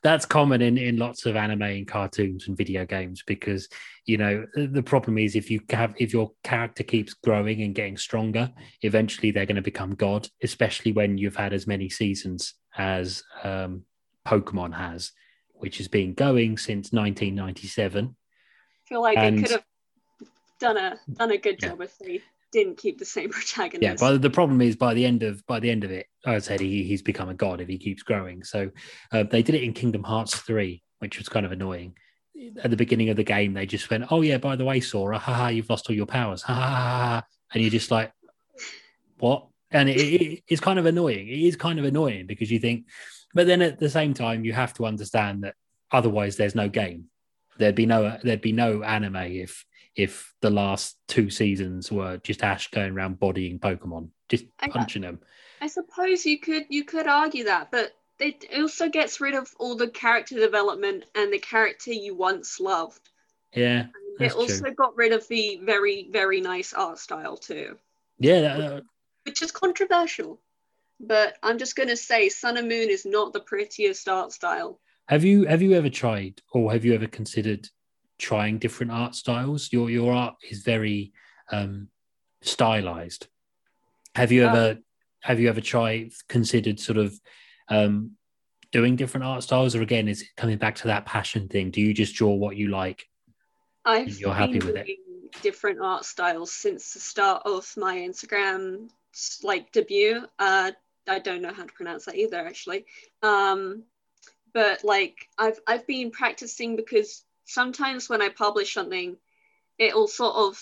[0.04, 3.68] that's common in, in lots of anime and cartoons and video games because
[4.06, 7.98] you know the problem is if you have if your character keeps growing and getting
[7.98, 10.28] stronger, eventually they're going to become god.
[10.44, 13.84] Especially when you've had as many seasons as um,
[14.26, 15.12] Pokemon has,
[15.54, 18.16] which has been going since 1997.
[18.16, 19.64] I feel like and, they could have
[20.60, 21.86] done a done a good job yeah.
[21.86, 22.22] if they
[22.52, 23.84] didn't keep the same protagonist.
[23.84, 26.40] Yeah, but the problem is by the end of by the end of it, I
[26.40, 28.44] said he, he's become a god if he keeps growing.
[28.44, 28.72] So
[29.12, 31.96] uh, they did it in Kingdom Hearts three, which was kind of annoying.
[32.62, 35.18] At the beginning of the game, they just went, "Oh yeah, by the way, Sora,
[35.18, 37.24] haha, you've lost all your powers, ha ha ha,"
[37.54, 38.12] and you're just like,
[39.20, 41.28] "What?" And it, it, it's kind of annoying.
[41.28, 42.86] It is kind of annoying because you think,
[43.34, 45.56] but then at the same time, you have to understand that
[45.92, 47.06] otherwise, there's no game.
[47.58, 49.66] There'd be no there'd be no anime if
[49.96, 55.20] if the last two seasons were just Ash going around bodying Pokemon, just punching them.
[55.66, 59.76] I suppose you could you could argue that, but it also gets rid of all
[59.76, 63.10] the character development and the character you once loved.
[63.52, 63.88] Yeah.
[64.20, 64.76] it also true.
[64.76, 67.80] got rid of the very very nice art style too.
[68.20, 68.82] Yeah, that, uh,
[69.24, 70.40] which is controversial.
[71.00, 74.80] But I'm just going to say Sun and Moon is not the prettiest art style.
[75.08, 77.68] Have you have you ever tried or have you ever considered
[78.20, 79.74] trying different art styles.
[79.74, 81.12] Your your art is very
[81.52, 81.88] um,
[82.42, 83.30] stylized.
[84.14, 84.78] Have you ever
[85.26, 87.20] have you ever tried considered sort of
[87.68, 88.12] um,
[88.72, 91.72] doing different art styles, or again, is it coming back to that passion thing?
[91.72, 93.08] Do you just draw what you like?
[93.84, 94.88] I've you're happy with it.
[95.42, 98.90] Different art styles since the start of my Instagram
[99.42, 100.28] like debut.
[100.38, 100.72] Uh,
[101.08, 102.86] I don't know how to pronounce that either, actually.
[103.24, 103.82] Um,
[104.54, 109.18] but like I've I've been practicing because sometimes when I publish something,
[109.80, 110.62] it'll sort of,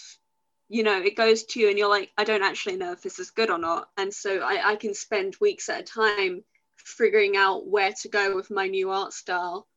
[0.70, 3.20] you know, it goes to you and you're like, I don't actually know if this
[3.20, 3.90] is good or not.
[3.98, 6.44] And so I, I can spend weeks at a time
[6.78, 9.68] figuring out where to go with my new art style.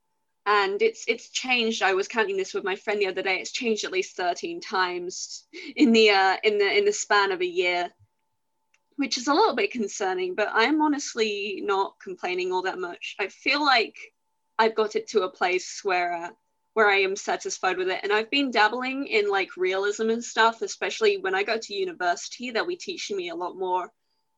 [0.46, 1.82] And it's it's changed.
[1.82, 3.40] I was counting this with my friend the other day.
[3.40, 7.40] It's changed at least 13 times in the uh, in the in the span of
[7.40, 7.90] a year,
[8.94, 10.36] which is a little bit concerning.
[10.36, 13.16] But I'm honestly not complaining all that much.
[13.18, 13.96] I feel like
[14.56, 16.30] I've got it to a place where uh,
[16.76, 18.00] where I am satisfied with it.
[18.02, 22.50] And I've been dabbling in like realism and stuff, especially when I go to university,
[22.50, 23.90] they'll be teaching me a lot more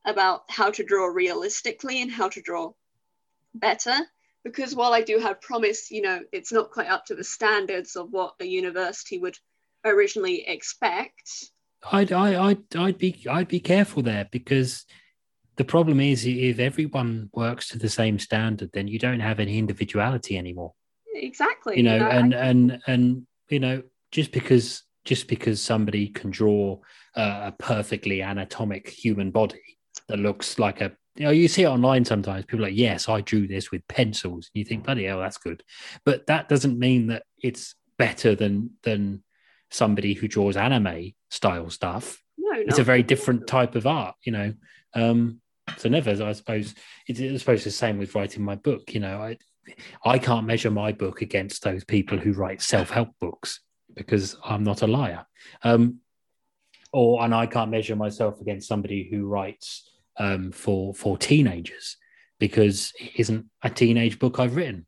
[0.06, 2.74] about how to draw realistically and how to draw
[3.54, 3.96] better.
[4.44, 7.96] Because while I do have promise, you know, it's not quite up to the standards
[7.96, 9.36] of what a university would
[9.84, 11.50] originally expect.
[11.90, 14.86] I'd, I, I'd, I'd be, I'd be careful there because
[15.56, 19.58] the problem is if everyone works to the same standard, then you don't have any
[19.58, 20.74] individuality anymore
[21.24, 22.38] exactly you know, you know and I...
[22.38, 26.78] and and you know just because just because somebody can draw
[27.14, 32.04] a perfectly anatomic human body that looks like a you know you see it online
[32.04, 34.50] sometimes people like yes i drew this with pencils.
[34.54, 35.62] And you think bloody hell that's good.
[36.04, 39.24] But that doesn't mean that it's better than than
[39.70, 42.22] somebody who draws anime style stuff.
[42.36, 44.54] No, it's a very different type of art you know
[44.94, 45.40] um
[45.76, 46.74] so never i suppose
[47.06, 49.36] it's i suppose the same with writing my book you know I,
[50.04, 53.60] I can't measure my book against those people who write self-help books
[53.94, 55.26] because I'm not a liar.
[55.62, 56.00] Um,
[56.92, 61.96] or and I can't measure myself against somebody who writes um, for for teenagers
[62.38, 64.86] because it isn't a teenage book I've written.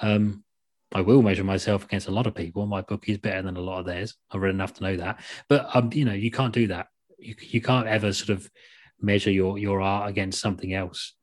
[0.00, 0.44] Um,
[0.94, 2.66] I will measure myself against a lot of people.
[2.66, 4.14] My book is better than a lot of theirs.
[4.30, 5.20] I've read enough to know that.
[5.48, 6.88] But um, you know, you can't do that.
[7.18, 8.50] You you can't ever sort of
[9.00, 11.14] measure your your art against something else.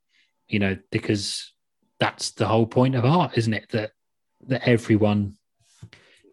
[0.48, 1.52] You know, because
[1.98, 3.68] that's the whole point of art, isn't it?
[3.70, 3.92] That
[4.48, 5.36] that everyone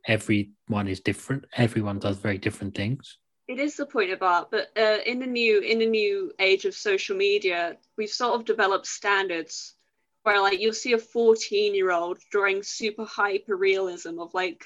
[0.07, 1.45] everyone is different.
[1.55, 3.17] Everyone does very different things.
[3.47, 6.65] It is the point of art, but uh, in the new in the new age
[6.65, 9.75] of social media, we've sort of developed standards
[10.23, 14.63] where like you'll see a 14 year old drawing super hyper realism of like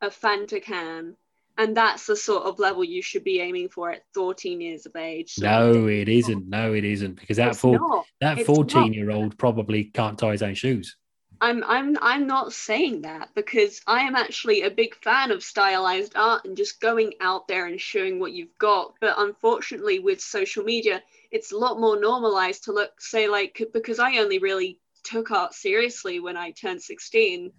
[0.00, 1.16] a Fanta can
[1.58, 4.94] and that's the sort of level you should be aiming for at 14 years of
[4.96, 5.34] age.
[5.34, 6.48] So no, it isn't.
[6.48, 10.54] No, it isn't because that four, that 14 year old probably can't tie his own
[10.54, 10.96] shoes.
[11.40, 16.16] I'm I'm I'm not saying that because I am actually a big fan of stylized
[16.16, 18.94] art and just going out there and showing what you've got.
[19.00, 23.98] But unfortunately, with social media, it's a lot more normalized to look say like because
[23.98, 27.52] I only really took art seriously when I turned 16.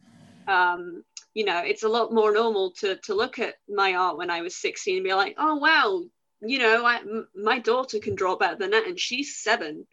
[0.47, 1.03] Um,
[1.37, 4.41] you know, it's a lot more normal to to look at my art when I
[4.41, 6.01] was 16 and be like, oh wow,
[6.41, 9.85] you know, I, m- my daughter can draw better than that, and she's seven.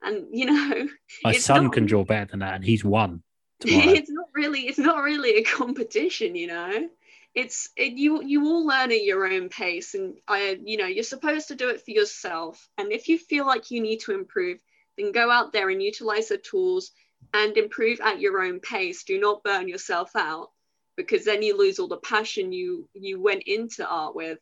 [0.00, 0.88] And you know,
[1.22, 3.22] My son not- can draw better than that, and he's one
[3.60, 6.88] it's not really it's not really a competition you know.
[7.34, 11.04] It's it, you you all learn at your own pace and i you know you're
[11.04, 12.70] supposed to do it for yourself.
[12.78, 14.60] And if you feel like you need to improve
[14.96, 16.92] then go out there and utilize the tools
[17.34, 19.04] and improve at your own pace.
[19.04, 20.52] Do not burn yourself out
[20.96, 24.38] because then you lose all the passion you you went into art with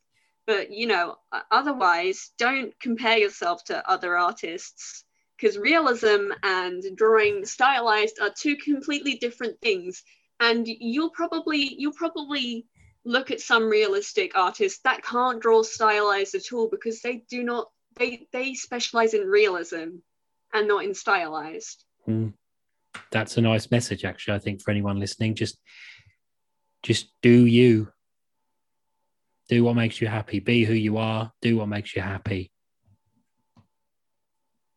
[0.46, 1.16] but you know
[1.50, 5.04] otherwise don't compare yourself to other artists
[5.36, 10.02] because realism and drawing stylized are two completely different things
[10.40, 12.66] and you'll probably you'll probably
[13.04, 17.70] look at some realistic artists that can't draw stylized at all because they do not
[17.96, 19.96] they they specialize in realism
[20.52, 22.34] and not in stylized Mm.
[23.10, 24.34] That's a nice message, actually.
[24.34, 25.58] I think for anyone listening, just
[26.84, 27.88] just do you.
[29.48, 30.38] Do what makes you happy.
[30.38, 31.32] Be who you are.
[31.42, 32.52] Do what makes you happy.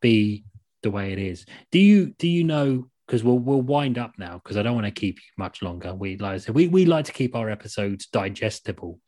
[0.02, 0.44] Be
[0.82, 1.46] the way it is.
[1.72, 2.90] Do you do you know?
[3.06, 4.42] Because we'll we'll wind up now.
[4.44, 5.94] Because I don't want to keep you much longer.
[5.94, 9.00] We like I said, we we like to keep our episodes digestible.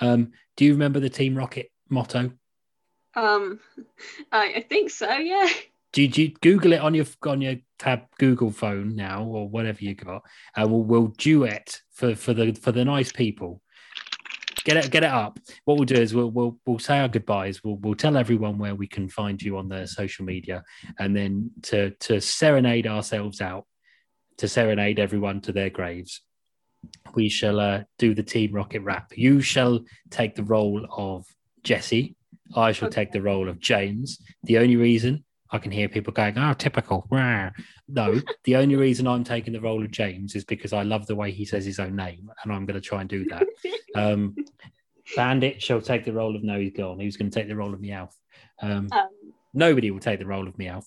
[0.00, 2.32] Um, do you remember the Team Rocket motto?
[3.14, 3.60] um
[4.30, 5.48] I, I think so yeah
[5.92, 9.48] do you, do you Google it on your on your tab Google phone now or
[9.48, 10.22] whatever you got,
[10.56, 13.60] and we'll, we'll duet for for the for the nice people.
[14.64, 15.38] Get it get it up.
[15.64, 17.62] What we'll do is we'll we'll we'll say our goodbyes.
[17.64, 20.62] We'll we'll tell everyone where we can find you on the social media,
[20.98, 23.66] and then to to serenade ourselves out,
[24.38, 26.22] to serenade everyone to their graves.
[27.14, 29.12] We shall uh, do the Team Rocket rap.
[29.14, 29.80] You shall
[30.10, 31.26] take the role of
[31.64, 32.16] Jesse.
[32.56, 32.94] I shall Okay.
[32.94, 34.20] take the role of James.
[34.44, 37.50] The only reason I can hear people going, "Oh, typical." Rah."
[37.88, 41.14] No, the only reason I'm taking the role of James is because I love the
[41.14, 43.46] way he says his own name, and I'm going to try and do that.
[43.94, 44.34] Um,
[45.16, 46.98] Bandit shall take the role of No, he's gone.
[46.98, 48.14] Who's going to take the role of Meowth?
[48.62, 49.08] Um, um,
[49.52, 50.86] nobody will take the role of Meowth.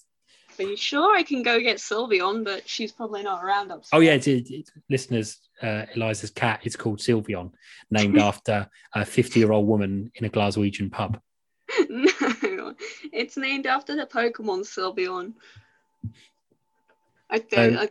[0.59, 3.89] are you sure i can go get sylvie on but she's probably not around upstairs
[3.93, 7.51] Oh yeah, it's, it's, listeners, uh, Eliza's cat is called Sylveon,
[7.91, 11.19] named after a 50 year old woman in a Glaswegian pub.
[11.89, 12.73] no,
[13.13, 15.33] it's named after the Pokemon Sylveon.
[17.29, 17.89] I So- think I,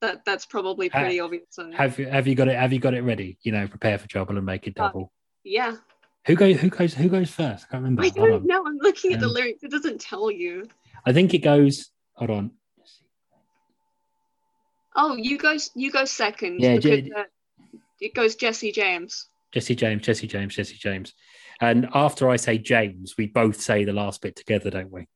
[0.00, 1.44] that that's probably Ha- pretty obvious.
[1.50, 2.56] so- Have you have you got it?
[2.56, 3.38] Have you got it ready?
[3.42, 5.12] You know, prepare for trouble and make it Uh, double.
[5.44, 5.76] yeah,
[6.26, 6.58] Who goes?
[6.60, 6.94] Who goes?
[6.94, 7.66] Who goes first?
[7.68, 8.02] I can't remember.
[8.04, 8.64] I don't know.
[8.66, 9.62] I'm looking at the Um, lyrics.
[9.62, 10.68] It doesn't tell you.
[11.06, 11.90] I think it goes.
[12.14, 12.50] Hold on.
[14.96, 15.56] Oh, you go.
[15.74, 16.60] You go second.
[16.60, 17.24] Yeah, because, uh,
[18.00, 19.28] it goes Jesse James.
[19.52, 21.14] Jesse James, Jesse James, Jesse James.
[21.60, 25.06] And after I say James, we both say the last bit together, don't we?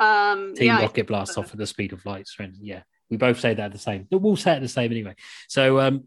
[0.00, 2.26] Um, Team yeah, rocket blasts off at the speed of light.
[2.26, 4.08] So, Yeah, we both say that the same.
[4.10, 5.14] We'll say it the same anyway.
[5.48, 6.04] So, um,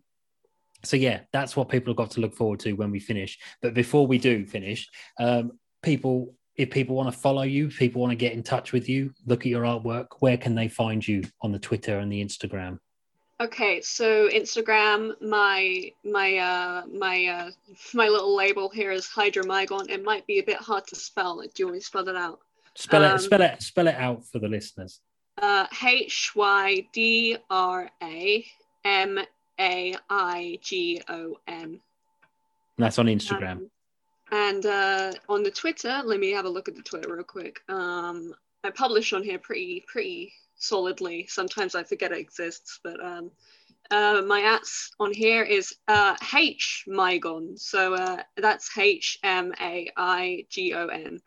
[0.84, 3.40] so yeah, that's what people have got to look forward to when we finish.
[3.62, 4.90] But before we do finish,
[5.20, 8.88] um, people, if people want to follow you, people want to get in touch with
[8.90, 10.08] you, look at your artwork.
[10.20, 12.80] Where can they find you on the Twitter and the Instagram?
[13.42, 17.52] Okay, so Instagram, my my uh my uh
[17.94, 19.90] my little label here is Hydramaigon.
[19.90, 21.42] It might be a bit hard to spell.
[21.42, 22.40] Do you want me to spell it out?
[22.76, 25.02] Spell Um, it, spell it, spell it out for the listeners.
[25.42, 28.46] Uh, H Y D R A
[28.86, 29.20] M
[29.60, 31.82] A I G O N.
[32.78, 33.52] That's on Instagram.
[33.52, 33.72] Um,
[34.32, 37.62] and uh, on the Twitter, let me have a look at the Twitter real quick.
[37.70, 38.34] Um,
[38.64, 41.28] I publish on here pretty pretty solidly.
[41.28, 43.32] Sometimes I forget it exists, but um,
[43.92, 47.58] uh, my ads on here is uh, H Maigon.
[47.58, 51.20] So uh, that's H M A I G O N.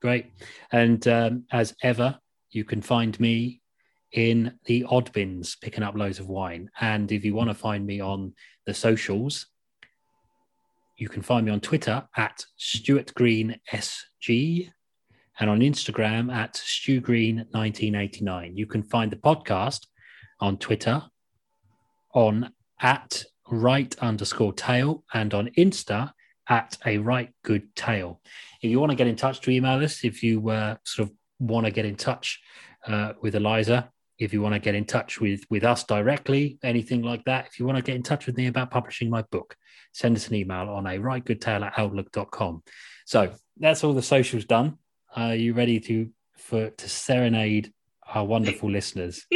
[0.00, 0.26] Great.
[0.72, 2.18] And um, as ever,
[2.50, 3.60] you can find me
[4.12, 6.70] in the odd bins picking up loads of wine.
[6.80, 8.34] And if you want to find me on
[8.66, 9.46] the socials,
[10.96, 14.70] you can find me on Twitter at Stuart Green SG
[15.38, 18.56] and on Instagram at StewGreen1989.
[18.56, 19.86] You can find the podcast
[20.40, 21.02] on Twitter
[22.14, 26.12] on at right underscore tail and on Insta
[26.48, 28.20] at a right good tail.
[28.62, 31.14] If you want to get in touch to email us, if you uh, sort of
[31.38, 32.40] want to get in touch
[32.86, 37.02] uh, with Eliza, if you want to get in touch with with us directly, anything
[37.02, 39.56] like that, if you want to get in touch with me about publishing my book,
[39.92, 42.62] send us an email on a right good tail at outlook.com.
[43.04, 44.78] So that's all the socials done.
[45.16, 47.72] Are you ready to for to serenade
[48.06, 49.26] our wonderful listeners?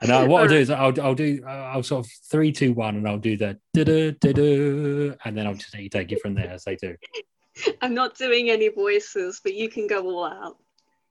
[0.00, 2.96] And uh, what I'll do is I'll, I'll do I'll sort of three, two, one,
[2.96, 6.10] and I'll do the da da da da, and then I'll just let you take
[6.10, 6.96] it from there as they do.
[7.82, 10.56] I'm not doing any voices, but you can go all out.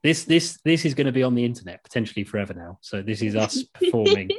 [0.04, 2.80] This this this is going to be on the internet potentially forever now.
[2.82, 4.32] So this is us performing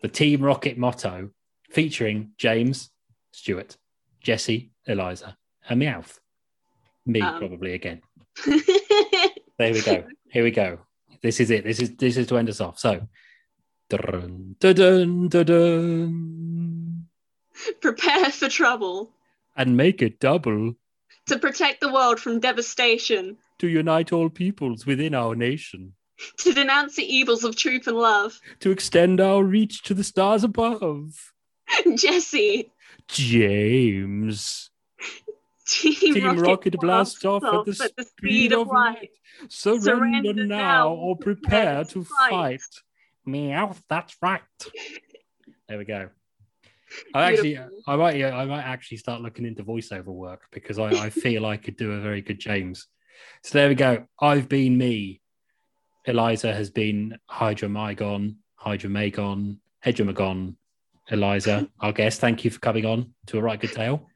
[0.00, 1.30] the Team Rocket motto,
[1.70, 2.90] featuring James,
[3.32, 3.76] Stuart,
[4.22, 5.36] Jesse, Eliza,
[5.68, 6.18] and Meowth.
[7.04, 7.38] Me Um.
[7.38, 8.00] probably again.
[9.62, 10.04] There we go.
[10.28, 10.78] Here we go.
[11.22, 11.62] This is it.
[11.62, 12.80] This is this is to end us off.
[12.80, 13.06] So,
[13.88, 17.06] dun, dun, dun,
[17.80, 19.12] Prepare for trouble
[19.56, 20.74] and make it double
[21.26, 25.92] to protect the world from devastation, to unite all peoples within our nation,
[26.38, 28.40] to denounce the evils of truth and love.
[28.58, 31.32] to extend our reach to the stars above.
[31.94, 32.72] Jesse,
[33.06, 34.71] James.
[35.66, 39.10] Team, Team Rocket, blast off at the at speed of light.
[39.48, 42.30] Surrender, Surrender now now or prepare to fight.
[42.30, 42.60] fight.
[43.24, 44.42] Meow, that's right.
[45.68, 46.08] There we go.
[47.14, 47.82] I actually, Beautiful.
[47.86, 51.56] I might, I might actually start looking into voiceover work because I, I feel I
[51.56, 52.86] could do a very good James.
[53.42, 54.06] So there we go.
[54.20, 55.20] I've been me.
[56.04, 60.56] Eliza has been Hydra Mygon, Hydra Magon, Hedgemagon.
[61.10, 62.20] Eliza, our guest.
[62.20, 64.08] Thank you for coming on to a right good tale.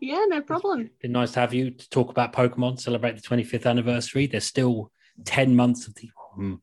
[0.00, 0.82] Yeah, no problem.
[0.82, 4.26] It's been nice to have you to talk about Pokemon, celebrate the 25th anniversary.
[4.26, 4.90] There's still
[5.24, 6.62] 10 months of the um,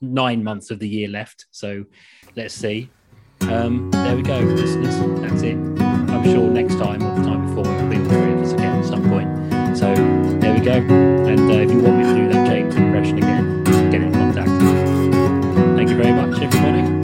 [0.00, 1.46] nine months of the year left.
[1.50, 1.84] So
[2.36, 2.90] let's see.
[3.42, 4.96] Um, there we go, listeners.
[5.20, 5.56] That's it.
[5.56, 8.78] I'm sure next time or the time before it'll be all three of us again
[8.78, 9.76] at some point.
[9.76, 9.94] So
[10.40, 10.72] there we go.
[10.72, 14.48] And uh, if you want me to do that James impression again, get in contact.
[15.76, 16.95] Thank you very much, everybody.